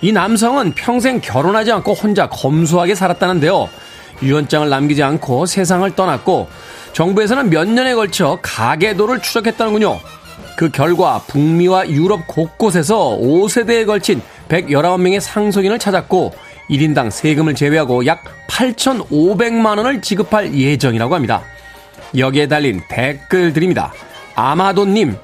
[0.03, 3.69] 이 남성은 평생 결혼하지 않고 혼자 검소하게 살았다는데요.
[4.23, 6.49] 유언장을 남기지 않고 세상을 떠났고
[6.93, 10.01] 정부에서는 몇 년에 걸쳐 가계도를 추적했다는군요.
[10.57, 16.33] 그 결과 북미와 유럽 곳곳에서 5세대에 걸친 119명의 상속인을 찾았고
[16.71, 21.43] 1인당 세금을 제외하고 약 8,500만 원을 지급할 예정이라고 합니다.
[22.17, 23.93] 여기에 달린 댓글들입니다.
[24.35, 25.17] 아마도님,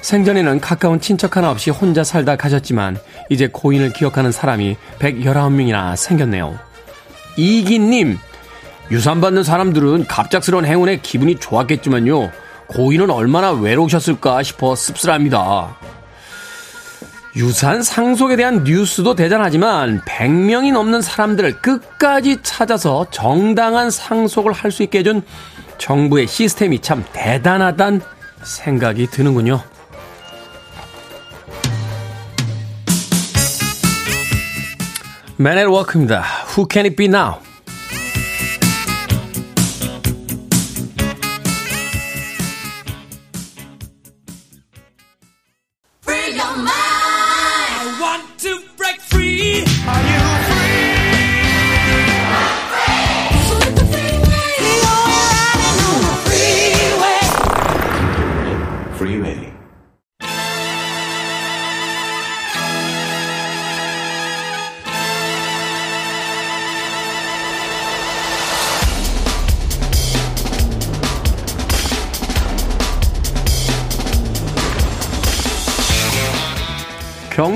[0.00, 2.98] 생전에는 가까운 친척 하나 없이 혼자 살다 가셨지만
[3.30, 6.58] 이제 고인을 기억하는 사람이 119명이나 생겼네요.
[7.36, 8.18] 이기님,
[8.90, 12.30] 유산받는 사람들은 갑작스러운 행운에 기분이 좋았겠지만요.
[12.66, 15.76] 고인은 얼마나 외로우셨을까 싶어 씁쓸합니다.
[17.36, 25.00] 유산 상속에 대한 뉴스도 대단하지만 100명이 넘는 사람들을 끝까지 찾아서 정당한 상속을 할 수 있게
[25.00, 25.22] 해준
[25.78, 28.00] 정부의 시스템이 참 대단하단
[28.42, 29.62] 생각이 드는군요.
[35.38, 36.24] Man at Work입니다.
[36.56, 37.40] Who can it be now?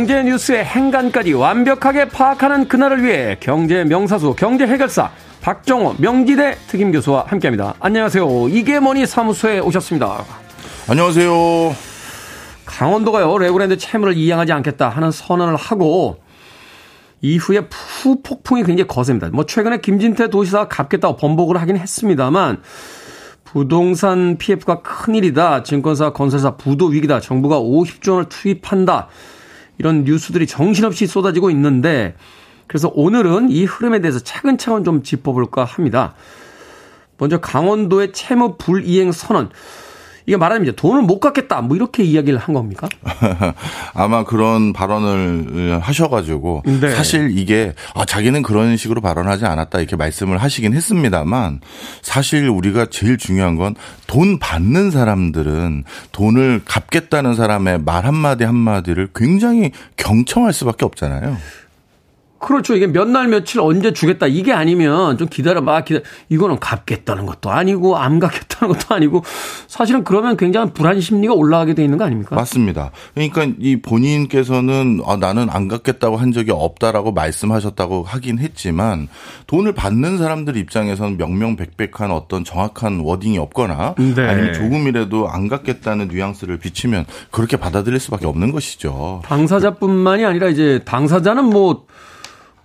[0.08, 5.10] 경제 뉴스의 행간까지 완벽하게 파악하는 그날을 위해 경제 명사수 경제 해결사
[5.42, 7.74] 박정호 명지대 특임 교수와 함께합니다.
[7.78, 8.48] 안녕하세요.
[8.48, 10.24] 이게 뭐니 사무소에 오셨습니다.
[10.88, 11.30] 안녕하세요.
[12.64, 16.22] 강원도가요 레고랜드 채무를 이양하지 않겠다 하는 선언을 하고
[17.20, 17.68] 이후에
[18.02, 19.28] 후폭풍이 굉장히 거셉니다.
[19.30, 22.62] 뭐 최근에 김진태 도시사가 갚겠다고 번복을 하긴 했습니다만
[23.44, 25.64] 부동산 PF가 큰일이다.
[25.64, 27.20] 증권사, 건설사 부도 위기다.
[27.20, 29.08] 정부가 50조 원을 투입한다.
[29.78, 32.14] 이런 뉴스들이 정신없이 쏟아지고 있는데
[32.66, 36.14] 그래서 오늘은 이 흐름에 대해서 차근차근 좀 짚어볼까 합니다.
[37.16, 39.50] 먼저 강원도의 채무 불이행 선언.
[40.28, 41.62] 이게 말하자면 이제 돈을 못 갚겠다.
[41.62, 42.86] 뭐 이렇게 이야기를 한 겁니까?
[43.94, 46.94] 아마 그런 발언을 하셔가지고 네.
[46.94, 51.60] 사실 이게 아, 자기는 그런 식으로 발언하지 않았다 이렇게 말씀을 하시긴 했습니다만
[52.02, 53.74] 사실 우리가 제일 중요한 건
[54.08, 61.36] 돈 받는 사람들은 돈을 갚겠다는 사람의 말 한마디 한마디를 굉장히 경청할 수밖에 없잖아요.
[62.38, 62.76] 그렇죠.
[62.76, 64.26] 이게 몇 날 며칠 언제 주겠다.
[64.26, 65.82] 이게 아니면 좀 기다려봐.
[65.84, 69.24] 기다 이거는 갚겠다는 것도 아니고 안 갚겠다는 것도 아니고
[69.66, 72.36] 사실은 그러면 굉장한 불안 심리가 올라가게 돼 있는 거 아닙니까?
[72.36, 72.90] 맞습니다.
[73.14, 79.08] 그러니까 이 본인께서는 아, 나는 안 갚겠다고 한 적이 없다라고 말씀하셨다고 하긴 했지만
[79.46, 84.26] 돈을 받는 사람들 입장에서는 명명백백한 어떤 정확한 워딩이 없거나 네.
[84.26, 89.22] 아니면 조금이라도 안 갚겠다는 뉘앙스를 비치면 그렇게 받아들일 수밖에 없는 것이죠.
[89.24, 91.86] 당사자뿐만이 아니라 이제 당사자는 뭐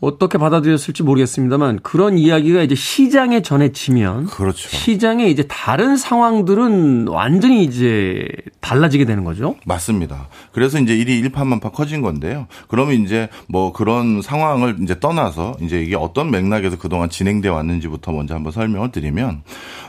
[0.04, 4.68] 어떻게 받아들였을지 모르겠습니다만 그런 이야기가 이제 시장에 전해지면 그렇죠.
[4.68, 8.28] 시장에 이제 다른 상황들은 완전히 이제
[8.60, 9.56] 달라지게 되는 거죠.
[9.66, 10.28] 맞습니다.
[10.52, 12.48] 그래서 이제 일이 일파만파 커진 건데요.
[12.68, 18.36] 그러면 이제 뭐 그런 상황을 이제 떠나서 이제 이게 어떤 맥락에서 그동안 진행돼 왔는지부터 먼저
[18.36, 19.44] 한번 설명을 드리면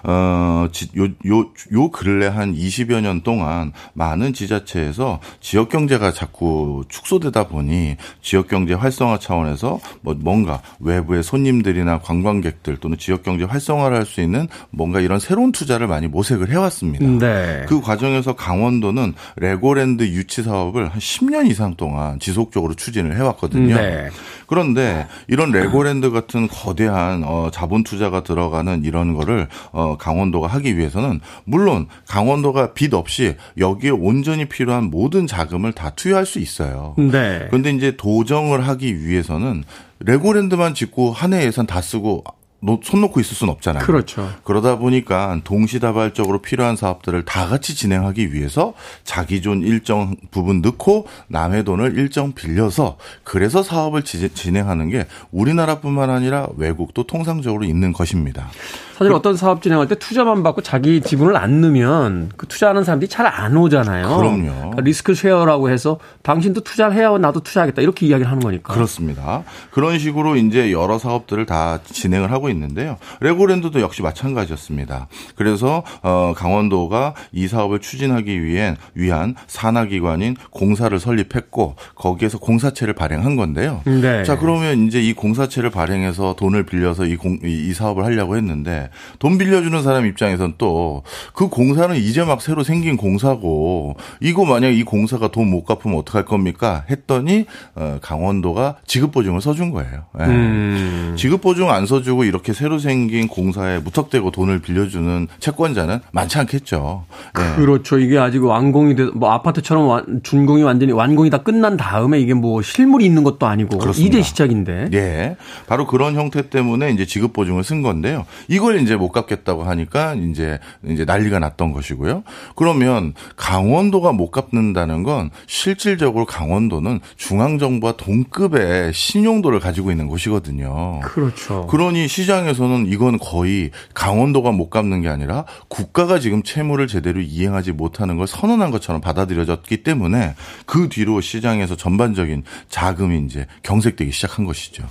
[0.04, 8.46] 어요요요 요 근래 한 20여 년 동안 많은 지자체에서 지역 경제가 자꾸 축소되다 보니 지역
[8.46, 14.48] 경제 활성화 차원에서 뭐 뭔가 외부의 손님들이나 관광객들 또는 지역 경제 활성화를 할 수 있는
[14.70, 17.06] 뭔가 이런 새로운 투자를 많이 모색을 해왔습니다.
[17.06, 17.64] 네.
[17.66, 23.74] 그 과정에서 강원도는 레고랜드 유치 사업을 한 10년 이상 동안 지속적으로 추진을 해왔거든요.
[23.74, 24.10] 네.
[24.46, 31.20] 그런데 이런 레고랜드 같은 거대한 어, 자본 투자가 들어가는 이런 거를 어, 강원도가 하기 위해서는
[31.44, 36.94] 물론 강원도가 빚 없이 여기에 온전히 필요한 모든 자금을 다 투여할 수 있어요.
[36.98, 37.46] 네.
[37.48, 39.64] 그런데 이제 도정을 하기 위해서는
[40.00, 42.24] 레고랜드만 짓고 한 해 예산 다 쓰고
[42.64, 43.84] 놓- 손 놓고 있을 수는 없잖아요.
[43.84, 44.30] 그렇죠.
[44.44, 51.64] 그러다 보니까 동시다발적으로 필요한 사업들을 다 같이 진행하기 위해서 자기 돈 일정 부분 넣고 남의
[51.64, 58.50] 돈을 일정 빌려서 그래서 사업을 지- 진행하는 게 우리나라뿐만 아니라 외국도 통상적으로 있는 것입니다.
[58.96, 63.24] 사실 어떤 사업 진행할 때 투자만 받고 자기 지분을 안 넣으면 그 투자하는 사람들이 잘
[63.24, 64.16] 안 오잖아요.
[64.18, 64.52] 그럼요.
[64.52, 68.72] 그러니까 리스크 쉐어라고 해서 당신도 투자를 해야 나도 투자하겠다 이렇게 이야기를 하는 거니까.
[68.74, 69.42] 그렇습니다.
[69.70, 72.98] 그런 식으로 이제 여러 사업들을 다 진행을 하고 있는데요.
[73.20, 75.08] 레고랜드도 역시 마찬가지였습니다.
[75.34, 83.80] 그래서 어 강원도가 이 사업을 추진하기 위한 위한 산하기관인 공사를 설립했고 거기에서 공사체를 발행한 건데요.
[83.84, 84.22] 네.
[84.22, 88.83] 자 그러면 이제 이 공사체를 발행해서 돈을 빌려서 이, 공, 이, 이 사업을 하려고 했는데
[89.18, 91.02] 돈 빌려주는 사람 입장에선 또
[91.34, 96.24] 그 공사는 이제 막 새로 생긴 공사고 이거 만약 이 공사가 돈 못 갚으면 어떡할
[96.24, 96.84] 겁니까?
[96.90, 100.04] 했더니 어, 강원도가 지급 보증을 써준 거예요.
[100.20, 100.24] 예.
[100.24, 101.14] 음.
[101.16, 107.04] 지급 보증 안 써주고 이렇게 새로 생긴 공사에 무턱대고 돈을 빌려주는 채권자는 많지 않겠죠.
[107.38, 107.56] 예.
[107.56, 107.98] 그렇죠.
[107.98, 112.62] 이게 아직 완공이 돼, 뭐 아파트처럼 완- 준공이 완전히 완공이 다 끝난 다음에 이게 뭐
[112.62, 114.18] 실물이 있는 것도 아니고 그렇습니다.
[114.18, 114.88] 이제 시작인데.
[114.94, 115.36] 예.
[115.66, 118.24] 바로 그런 형태 때문에 이제 지급 보증을 쓴 건데요.
[118.48, 122.22] 이걸 이제 못 갚겠다고 하니까 이제 이제 난리가 났던 것이고요.
[122.56, 131.00] 그러면 강원도가 못 갚는다는 건 실질적으로 강원도는 중앙 정부와 동급의 신용도를 가지고 있는 곳이거든요.
[131.00, 131.66] 그렇죠.
[131.66, 138.16] 그러니 시장에서는 이건 거의 강원도가 못 갚는 게 아니라 국가가 지금 채무를 제대로 이행하지 못하는
[138.16, 140.34] 걸 선언한 것처럼 받아들여졌기 때문에
[140.66, 144.84] 그 뒤로 시장에서 전반적인 자금이 이제 경색되기 시작한 것이죠.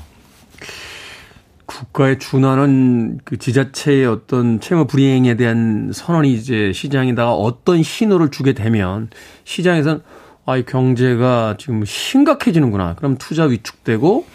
[1.79, 9.09] 국가에 준하는 그 지자체의 어떤 채무 불이행에 대한 선언이 이제 시장에다가 어떤 신호를 주게 되면
[9.43, 10.03] 시장에선
[10.45, 12.95] 아, 이 경제가 지금 심각해지는구나.
[12.95, 14.25] 그럼 투자 위축되고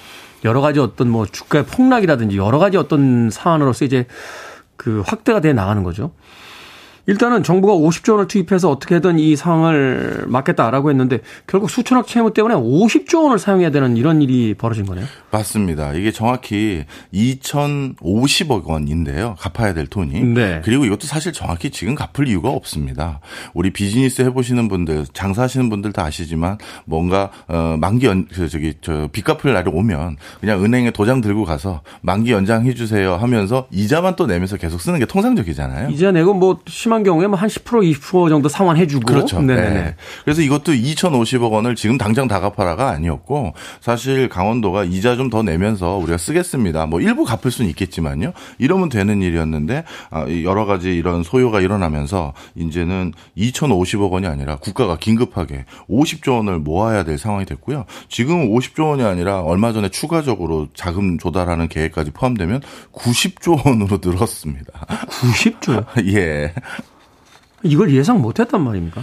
[0.45, 4.07] 여러 가지 어떤 뭐 주가의 폭락이라든지 여러 가지 어떤 사안으로서 이제
[4.77, 6.13] 그 확대가 돼 나가는 거죠.
[7.09, 13.25] 일단은 정부가 50조 원을 투입해서 어떻게든 이 상황을 막겠다라고 했는데 결국 수천억 채무 때문에 50조
[13.25, 15.07] 원을 사용해야 되는 이런 일이 벌어진 거네요.
[15.33, 15.95] 맞습니다.
[15.95, 19.35] 이게 정확히 2,050억 원인데요.
[19.39, 20.21] 갚아야 될 돈이.
[20.23, 20.61] 네.
[20.65, 23.21] 그리고 이것도 사실 정확히 지금 갚을 이유가 없습니다.
[23.55, 29.09] 우리 비즈니스 해보시는 분들, 장사하시는 분들 다 아시지만 뭔가 어 만기 연, 그 저기 저
[29.11, 34.27] 빚 갚을 날이 오면 그냥 은행에 도장 들고 가서 만기 연장해 주세요 하면서 이자만 또
[34.27, 35.91] 내면서 계속 쓰는 게 통상적이잖아요.
[35.91, 37.65] 이자 내고 뭐 심한 경우에 뭐 한 10%
[38.01, 39.41] 20% 정도 상환해주고 그렇죠.
[39.41, 39.71] 네네네.
[39.71, 39.95] 네.
[40.25, 45.97] 그래서 이것도 2,050억 원을 지금 당장 다 갚아라가 아니었고 사실 강원도가 이자 좀 더 내면서
[45.97, 46.87] 우리가 쓰겠습니다.
[46.87, 48.33] 뭐 일부 갚을 수는 있겠지만요.
[48.59, 54.97] 이러면 되는 일이었는데 아, 이 여러 가지 이런 소요가 일어나면서 이제는 2,050억 원이 아니라 국가가
[54.97, 57.85] 긴급하게 50조 원을 모아야 될 상황이 됐고요.
[58.09, 62.63] 지금 50조 원이 아니라 얼마 전에 추가적으로 자금 조달하는 계획까지 포함되면
[62.95, 64.87] 90조 원으로 늘었습니다.
[65.09, 65.85] 90조요.
[66.17, 66.55] 예.
[67.63, 69.03] 이걸 예상 못했단 말입니까?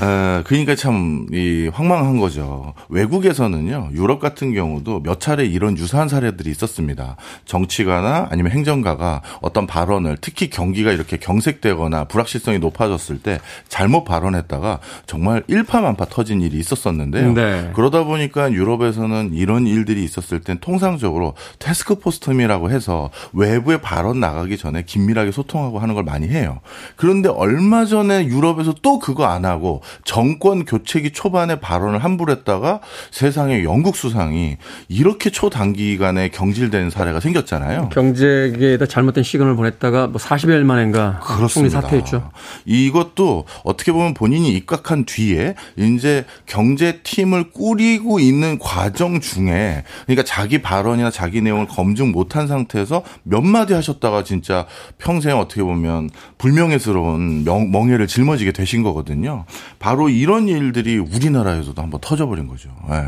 [0.00, 2.74] 아, 그러니까 참, 이, 황망한 거죠.
[2.88, 7.16] 외국에서는요, 유럽 같은 경우도 몇 차례 이런 유사한 사례들이 있었습니다.
[7.44, 15.42] 정치가나 아니면 행정가가 어떤 발언을 특히 경기가 이렇게 경색되거나 불확실성이 높아졌을 때 잘못 발언했다가 정말
[15.48, 17.32] 일파만파 터진 일이 있었었는데요.
[17.32, 17.70] 네.
[17.74, 25.32] 그러다 보니까 유럽에서는 이런 일들이 있었을 땐 통상적으로 테스크포스텀이라고 해서 외부에 발언 나가기 전에 긴밀하게
[25.32, 26.60] 소통하고 하는 걸 많이 해요.
[26.96, 32.80] 그런데 얼마 전에 유럽에서 또 그거 안 하고 정권 교체기 초반에 발언을 함부로 했다가
[33.10, 34.56] 세상에 영국 수상이
[34.88, 37.90] 이렇게 초단기간에 경질된 사례가 생겼잖아요.
[37.90, 41.70] 경제계에다 잘못된 시간을 보냈다가 뭐 40일 만인가 총리.
[41.70, 42.30] 사퇴했죠.
[42.64, 51.10] 이것도 어떻게 보면 본인이 입각한 뒤에 이제 경제팀을 꾸리고 있는 과정 중에 그러니까 자기 발언이나
[51.10, 54.66] 자기 내용을 검증 못한 상태에서 몇 마디 하셨다가 진짜
[54.98, 59.44] 평생 어떻게 보면 불명예스러운 명, 멍해를 짊어지게 되신 거거든요.
[59.78, 62.70] 바로 이런 일들이 우리나라에서도 한번 터져버린 거죠.
[62.90, 63.04] 예.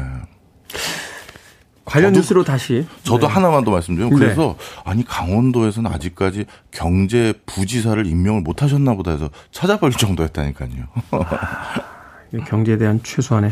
[1.85, 3.33] 관련 저도- 뉴스로 다시 저도 네.
[3.33, 9.91] 하나만 더 말씀드리면 그래서 아니 강원도에서는 아직까지 경제 부지사를 임명을 못 하셨나 보다 해서 찾아볼
[9.99, 10.71] 정도였다니까요.
[12.47, 13.51] 경제에 대한 최소한의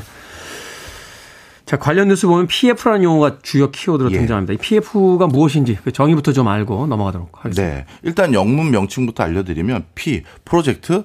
[1.66, 4.18] 자 관련 뉴스 보면 PF라는 용어가 주요 키워드로 예.
[4.18, 4.52] 등장합니다.
[4.54, 7.74] 이 PF가 무엇인지 그 정의부터 좀 알고 넘어가도록 하겠습니다.
[7.76, 7.86] 네.
[8.04, 11.02] 일단 영문 명칭부터 알려드리면 P 프로젝트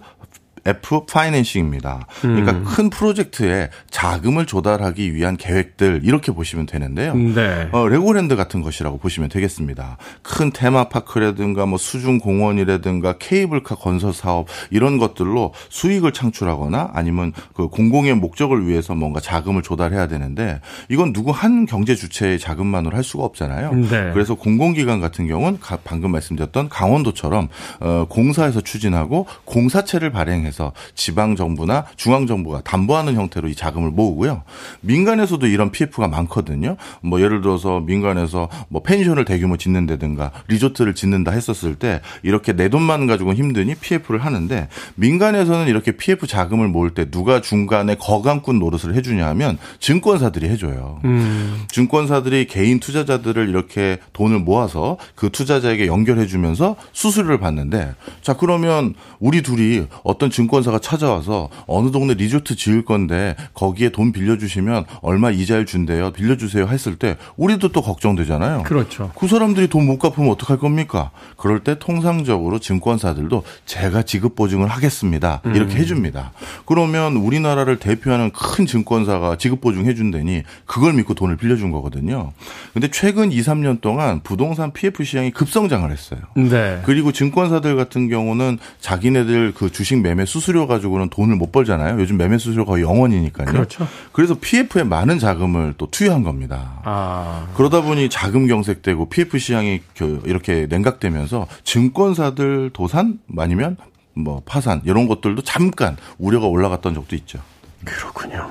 [0.65, 2.07] F 파이낸싱입니다.
[2.21, 2.63] 그러니까 음.
[2.63, 7.13] 큰 프로젝트에 자금을 조달하기 위한 계획들 이렇게 보시면 되는데요.
[7.15, 7.67] 네.
[7.73, 9.97] 어, 레고랜드 같은 것이라고 보시면 되겠습니다.
[10.21, 18.15] 큰 테마파크라든가 뭐 수중 공원이라든가 케이블카 건설 사업 이런 것들로 수익을 창출하거나 아니면 그 공공의
[18.15, 23.73] 목적을 위해서 뭔가 자금을 조달해야 되는데 이건 누구 한 경제 주체의 자금만으로 할 수가 없잖아요.
[23.73, 24.11] 네.
[24.13, 27.49] 그래서 공공기관 같은 경우는 가- 방금 말씀드렸던 강원도처럼
[27.81, 30.52] 어, 공사에서 추진하고 공사체를 발행해서
[30.95, 34.43] 지방 정부나 중앙 정부가 담보하는 형태로 이 자금을 모으고요.
[34.81, 36.77] 민간에서도 이런 PF가 많거든요.
[37.01, 43.07] 뭐 예를 들어서 민간에서 뭐 펜션을 대규모 짓는다든가 리조트를 짓는다 했었을 때 이렇게 내 돈만
[43.07, 49.27] 가지고는 힘드니 PF를 하는데 민간에서는 이렇게 PF 자금을 모을 때 누가 중간에 거강꾼 노릇을 해주냐
[49.27, 50.99] 하면 증권사들이 해줘요.
[51.05, 51.63] 음.
[51.69, 59.41] 증권사들이 개인 투자자들을 이렇게 돈을 모아서 그 투자자에게 연결해 주면서 수수료를 받는데 자 그러면 우리
[59.41, 66.11] 둘이 어떤 증권사가 찾아와서 어느 동네 리조트 지을 건데 거기에 돈 빌려주시면 얼마 이자를 준대요.
[66.11, 68.63] 빌려주세요 했을 때 우리도 또 걱정되잖아요.
[68.63, 69.11] 그렇죠.
[69.15, 71.11] 그 사람들이 돈 못 갚으면 어떡할 겁니까?
[71.35, 75.41] 그럴 때 통상적으로 증권사들도 제가 지급 보증을 하겠습니다.
[75.43, 76.31] 이렇게 해줍니다.
[76.65, 82.31] 그러면 우리나라를 대표하는 큰 증권사가 지급 보증 해준다니 그걸 믿고 돈을 빌려준 거거든요.
[82.71, 86.21] 근데 최근 2, 3년 동안 부동산 PF 시장이 급성장을 했어요.
[86.35, 86.79] 네.
[86.85, 91.99] 그리고 증권사들 같은 경우는 자기네들 그 주식 매매 수수료 가지고는 돈을 못 벌잖아요.
[91.99, 93.45] 요즘 매매 수수료 거의 0원이니까요.
[93.45, 93.87] 그렇죠.
[94.11, 96.81] 그래서 PF에 많은 자금을 또 투여한 겁니다.
[96.83, 97.47] 아.
[97.55, 103.77] 그러다 보니 자금 경색되고 PF 시장이 그 이렇게 냉각되면서 증권사들 도산 아니면
[104.15, 107.39] 뭐 파산 이런 것들도 잠깐 우려가 올라갔던 적도 있죠.
[107.85, 108.49] 그렇군요.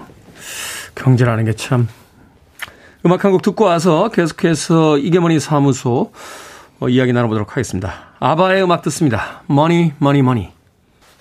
[0.95, 1.89] 경제라는 게 참.
[3.05, 6.13] 음악 한 곡 듣고 와서 계속해서 이게머니 사무소
[6.79, 8.13] 어, 이야기 나눠보도록 하겠습니다.
[8.21, 9.43] 아바의 음악 듣습니다.
[9.49, 10.51] Money, Money, Money.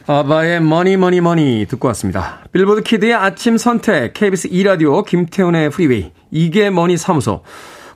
[0.08, 2.40] 아바의 Money, Money, Money 듣고 왔습니다.
[2.52, 7.44] 빌보드 키드의 아침 선택, KBS 2라디오, 김태훈의 프리웨이, 이게 머니 사무소,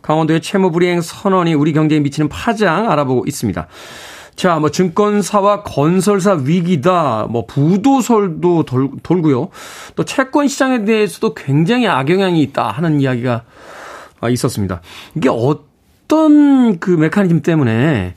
[0.01, 3.67] 강원도의 채무 불이행 선언이 우리 경제에 미치는 파장 알아보고 있습니다.
[4.35, 7.27] 자, 뭐 증권사와 건설사 위기다.
[7.29, 9.49] 뭐 부도설도 돌, 돌고요.
[9.95, 13.43] 또 채권 시장에 대해서도 굉장히 악영향이 있다 하는 이야기가
[14.19, 14.81] 아, 있었습니다.
[15.15, 18.15] 이게 어떤 그 메커니즘 때문에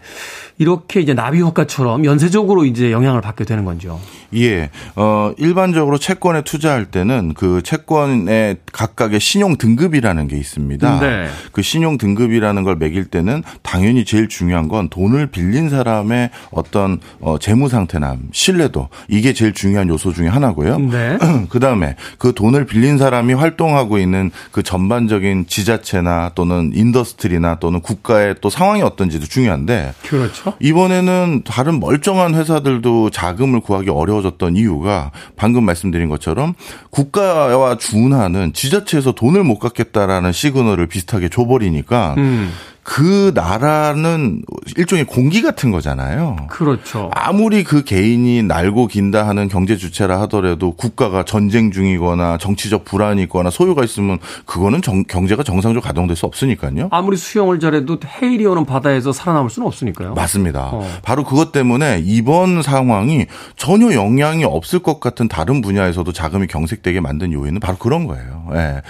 [0.58, 4.00] 이렇게 이제 나비 효과처럼 연쇄적으로 이제 영향을 받게 되는 건죠.
[4.34, 4.70] 예.
[4.96, 11.00] 어, 일반적으로 채권에 투자할 때는 그 채권의 각각의 신용 등급이라는 게 있습니다.
[11.00, 11.28] 네.
[11.52, 17.38] 그 신용 등급이라는 걸 매길 때는 당연히 제일 중요한 건 돈을 빌린 사람의 어떤 어,
[17.38, 20.78] 재무 상태나 신뢰도 이게 제일 중요한 요소 중에 하나고요.
[20.78, 21.18] 네.
[21.48, 28.36] 그 다음에 그 돈을 빌린 사람이 활동하고 있는 그 전반적인 지자체나 또는 industry나 또는 국가의
[28.40, 30.47] 또 상황이 어떤지도 중요한데 그렇죠.
[30.60, 36.54] 이번에는 다른 멀쩡한 회사들도 자금을 구하기 어려워졌던 이유가 방금 말씀드린 것처럼
[36.90, 42.52] 국가와 준하는 지자체에서 돈을 못 갚겠다라는 시그널을 비슷하게 줘버리니까 음.
[42.90, 44.40] 그 나라는
[44.78, 46.36] 일종의 공기 같은 거잖아요.
[46.48, 47.10] 그렇죠.
[47.12, 53.50] 아무리 그 개인이 날고 긴다 하는 경제 주체라 하더라도 국가가 전쟁 중이거나 정치적 불안이 있거나
[53.50, 56.88] 소요가 있으면 그거는 정- 경제가 정상적으로 가동될 수 없으니까요.
[56.90, 60.14] 아무리 수영을 잘해도 해일이 오는 바다에서 살아남을 수는 없으니까요.
[60.14, 60.70] 맞습니다.
[60.72, 60.88] 어.
[61.02, 63.26] 바로 그것 때문에 이번 상황이
[63.56, 68.48] 전혀 영향이 없을 것 같은 다른 분야에서도 자금이 경색되게 만든 요인은 바로 그런 거예요.
[68.54, 68.80] 예.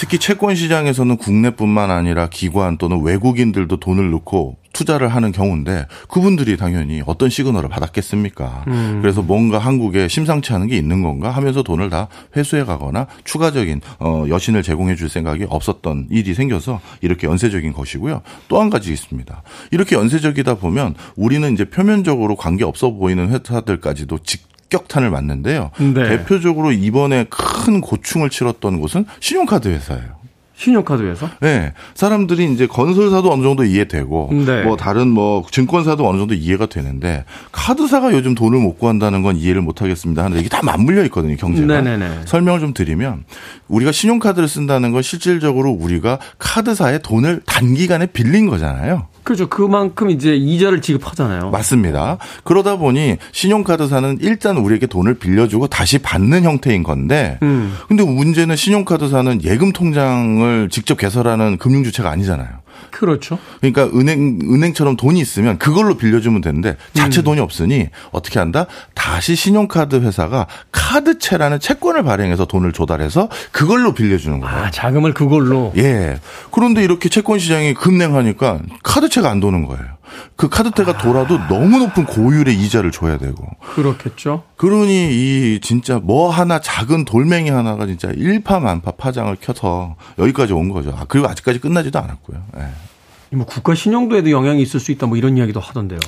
[0.00, 7.02] 특히 채권 시장에서는 국내뿐만 아니라 기관 또는 외국인들도 돈을 넣고 투자를 하는 경우인데 그분들이 당연히
[7.04, 8.64] 어떤 시그널을 받았겠습니까?
[9.02, 14.24] 그래서 뭔가 한국에 심상치 않은 게 있는 건가 하면서 돈을 다 회수해 가거나 추가적인 어,
[14.26, 18.22] 여신을 제공해 줄 생각이 없었던 일이 생겨서 이렇게 연쇄적인 것이고요.
[18.48, 19.42] 또 한 가지 있습니다.
[19.70, 25.70] 이렇게 연쇄적이다 보면 우리는 이제 표면적으로 관계 없어 보이는 회사들까지도 직 격탄을 맞는데요.
[25.78, 26.08] 네.
[26.08, 30.20] 대표적으로 이번에 큰 고충을 치렀던 곳은 신용카드 회사예요.
[30.60, 31.28] 신용카드에서.
[31.40, 31.72] 네.
[31.94, 34.62] 사람들이 이제 건설사도 어느 정도 이해되고 네.
[34.62, 39.62] 뭐 다른 뭐 증권사도 어느 정도 이해가 되는데 카드사가 요즘 돈을 못 구한다는 건 이해를
[39.62, 40.22] 못 하겠습니다.
[40.22, 41.80] 하는데 이게 다 맞물려 있거든요, 경제가.
[41.80, 42.26] 네네네.
[42.26, 43.24] 설명을 좀 드리면
[43.68, 49.06] 우리가 신용카드를 쓴다는 건 실질적으로 우리가 카드사에 돈을 단기간에 빌린 거잖아요.
[49.22, 49.48] 그렇죠.
[49.48, 51.50] 그만큼 이제 이자를 지급하잖아요.
[51.50, 52.18] 맞습니다.
[52.44, 57.74] 그러다 보니 신용카드사는 일단 우리에게 돈을 빌려주고 다시 받는 형태인 건데, 음.
[57.88, 62.48] 근데 문제는 신용카드사는 예금 통장을 직접 개설하는 금융주체가 아니잖아요.
[62.90, 63.38] 그렇죠.
[63.60, 68.66] 그러니까 은행 은행처럼 돈이 있으면 그걸로 빌려주면 되는데 자체 돈이 없으니 어떻게 한다?
[68.94, 74.56] 다시 신용카드 회사가 카드채라는 채권을 발행해서 돈을 조달해서 그걸로 빌려주는 거예요.
[74.56, 75.72] 아, 자금을 그걸로.
[75.76, 76.18] 예.
[76.50, 79.99] 그런데 이렇게 채권 시장이 급냉하니까 카드채가 안 도는 거예요.
[80.36, 83.46] 그 카드채가 돌아도 너무 높은 고율의 이자를 줘야 되고.
[83.74, 84.44] 그렇겠죠.
[84.56, 90.94] 그러니 이 진짜 뭐 하나 작은 돌멩이 하나가 진짜 일파만파 파장을 켜서 여기까지 온 거죠.
[90.96, 92.42] 아, 그리고 아직까지 끝나지도 않았고요.
[92.58, 92.90] 예.
[93.32, 96.00] 뭐 국가 신용도에도 영향이 있을 수 있다 뭐 이런 이야기도 하던데요.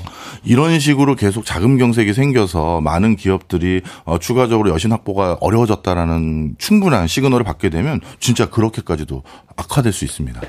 [0.43, 7.45] 이런 식으로 계속 자금 경색이 생겨서 많은 기업들이 어, 추가적으로 여신 확보가 어려워졌다라는 충분한 시그널을
[7.45, 9.23] 받게 되면 진짜 그렇게까지도
[9.57, 10.41] 악화될 수 있습니다.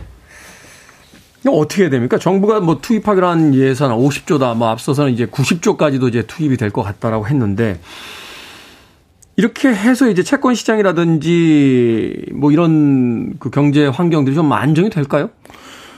[1.51, 2.17] 어떻게 해야 됩니까?
[2.17, 4.55] 정부가 뭐 투입하기로 한 예산 50조다.
[4.55, 7.79] 뭐 앞서서는 이제 90조까지도 이제 투입이 될 것 같다라고 했는데
[9.35, 15.29] 이렇게 해서 이제 채권 시장이라든지 뭐 이런 그 경제 환경들이 좀 안정이 될까요?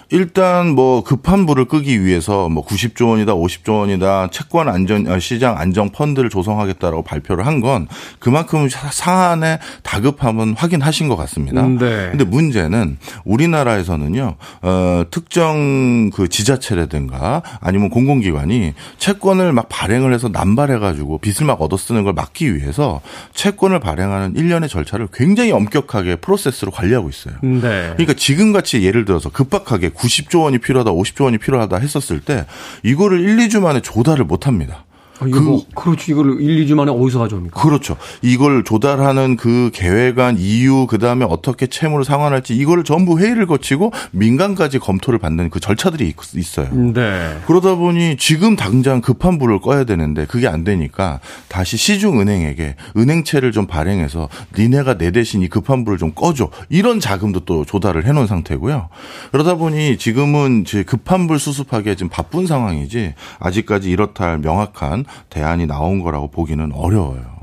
[0.10, 5.58] 일단 뭐 급한 불을 끄기 위해서 뭐 90조 원이다, 50조 원이다 채권 안전 어, 시장
[5.58, 7.88] 안정 펀드를 조성하겠다라고 발표를 한 건
[8.20, 11.62] 그만큼 사- 사안의 다급함은 확인하신 것 같습니다.
[11.66, 12.10] 음, 네.
[12.12, 21.18] 근데 문제는 우리나라에서는요, 어, 특정 그 지자체라든가 아니면 공공기관이 채권을 막 발행을 해서 남발해 가지고
[21.20, 23.02] 빚을 막 얻어 쓰는 걸 막기 위해서
[23.34, 27.36] 채권을 발행하는 일련의 절차를 굉장히 엄격하게 프로세스로 관리하고 있어요.
[27.42, 27.60] 네.
[27.94, 32.46] 그러니까 지금 같이 예를 들어서 급박하게 90조 원이 필요하다, 50조 원이 필요하다 했었을 때
[32.84, 34.86] 이거를 1, 2주 만에 조달을 못 합니다.
[35.20, 36.12] 아, 이거 뭐, 그렇죠.
[36.12, 37.62] 이걸 1, 2주 만에 어디서 가져옵니까?
[37.62, 37.96] 그렇죠.
[38.22, 45.18] 이걸 조달하는 그 계획안 이유 그다음에 어떻게 채무를 상환할지 이거를 전부 회의를 거치고 민간까지 검토를
[45.20, 46.70] 받는 그 절차들이 있- 있어요.
[46.74, 47.38] 네.
[47.48, 53.54] 그러다 보니 지금 당장 급한 불을 꺼야 되는데 그게 안 되니까 다시 시중 은행에게 은행채를
[53.54, 58.12] 좀 발행해서 니네가 내 대신 이 급한 불을 좀 꺼줘 이런 자금도 또 조달을 해
[58.12, 58.90] 놓은 상태고요.
[59.32, 65.68] 그러다 보니 지금은 이제 급한 불 수습하기에 지금 바쁜 상황이지 아직까지 이렇다 할 명확한 대안이
[65.68, 67.36] 나온 거라고 보기는 어려워요.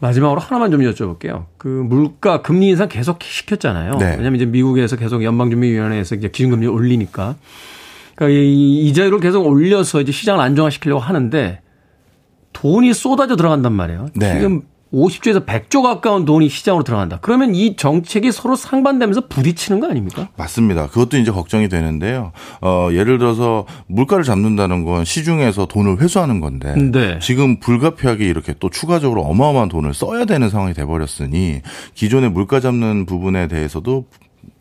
[0.00, 1.44] 마지막으로 하나만 좀 여쭤볼게요.
[1.56, 3.98] 그 물가 금리 인상 계속 시켰잖아요.
[3.98, 4.06] 네.
[4.10, 7.36] 왜냐하면 이제 미국에서 계속 연방준비위원회에서 이제 기준금리 를 올리니까.
[8.16, 11.60] 그러니까 이 이자율을 계속 올려서 이제 시장을 안정화시키려고 하는데
[12.52, 14.08] 돈이 쏟아져 들어간단 말이에요.
[14.14, 14.34] 네.
[14.34, 14.62] 지금
[14.92, 17.18] 50조에서 100조 가까운 돈이 시장으로 들어간다.
[17.22, 20.28] 그러면 이 정책이 서로 상반되면서 부딪히는 거 아닙니까?
[20.36, 20.88] 맞습니다.
[20.88, 22.32] 그것도 이제 걱정이 되는데요.
[22.60, 27.18] 어, 예를 들어서 물가를 잡는다는 건 시중에서 돈을 회수하는 건데 네.
[27.20, 31.62] 지금 불가피하게 이렇게 또 추가적으로 어마어마한 돈을 써야 되는 상황이 돼 버렸으니
[31.94, 34.06] 기존의 물가 잡는 부분에 대해서도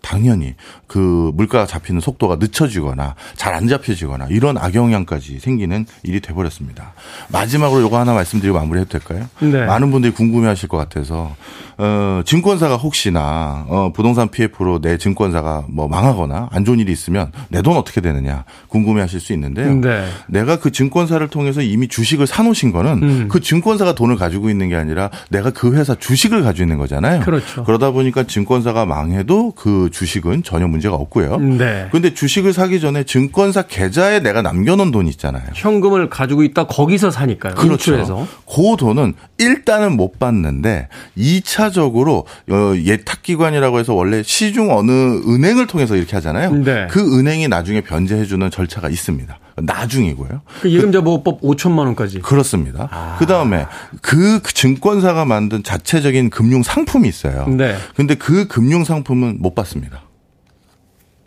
[0.02, 0.56] 당연히
[0.88, 6.94] 그 물가 잡히는 속도가 늦춰지거나 잘 안 잡혀지거나 이런 악영향까지 생기는 일이 돼버렸습니다.
[7.30, 9.28] 마지막으로 요거 하나 말씀드리고 마무리해도 될까요?
[9.40, 9.66] 네.
[9.66, 11.36] 많은 분들이 궁금해하실 것 같아서
[11.84, 17.62] 어, 증권사가 혹시나 어, 부동산 PF로 내 증권사가 뭐 망하거나 안 좋은 일이 있으면 내
[17.62, 19.76] 돈 어떻게 되느냐 궁금해하실 수 있는데요.
[19.76, 20.08] 네.
[20.28, 23.28] 내가 그 증권사를 통해서 이미 주식을 사놓으신 거는 음.
[23.30, 27.22] 그 증권사가 돈을 가지고 있는 게 아니라 내가 그 회사 주식을 가지고 있는 거잖아요.
[27.22, 27.64] 그렇죠.
[27.64, 31.38] 그러다 보니까 증권사가 망해도 그 주식은 전혀 문제가 없고요.
[31.38, 31.88] 네.
[31.90, 35.44] 그런데 주식을 사기 전에 증권사 계좌에 내가 남겨놓은 돈 있잖아요.
[35.54, 37.56] 현금을 가지고 있다 거기서 사니까요.
[37.56, 37.92] 그렇죠.
[37.94, 38.28] 인출해서.
[38.48, 45.96] 그 돈은 일단은 못 받는데 2차 적으로 어, 예탁기관이라고 해서 원래 시중 어느 은행을 통해서
[45.96, 46.52] 이렇게 하잖아요.
[46.52, 46.88] 네.
[46.90, 49.40] 그 은행이 나중에 변제해주는 절차가 있습니다.
[49.58, 50.42] 나중이고요.
[50.62, 52.20] 그 예금자 보호법 5천만 원까지.
[52.20, 52.88] 그렇습니다.
[52.92, 53.16] 아.
[53.20, 53.66] 그 다음에
[54.02, 57.48] 그 증권사가 만든 자체적인 금융 상품이 있어요.
[57.48, 57.76] 네.
[57.96, 60.04] 근데 그 금융 상품은 못 받습니다.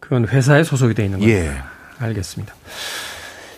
[0.01, 1.35] 그건 회사에 소속이 돼 있는 거예요.
[1.35, 1.51] 예.
[1.99, 2.55] 알겠습니다.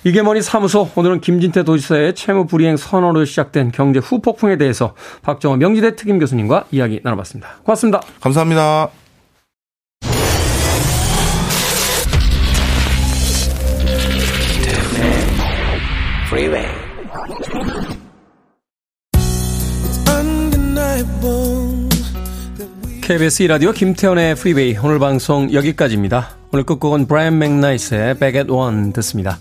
[0.07, 5.97] 이게 뭐니 사무소 오늘은 김진태 도지사의 채무 불이행 선언으로 시작된 경제 후폭풍에 대해서 박정호 명지대
[5.97, 7.57] 특임 교수님과 이야기 나눠봤습니다.
[7.65, 8.01] 고맙습니다.
[8.21, 8.91] 감사합니다.
[23.03, 26.31] KBS 이라디오 김태훈의 프리웨이 오늘 방송 여기까지입니다.
[26.53, 29.41] 오늘 끝곡은 브라이언 맥나이트의 Back at One 듣습니다.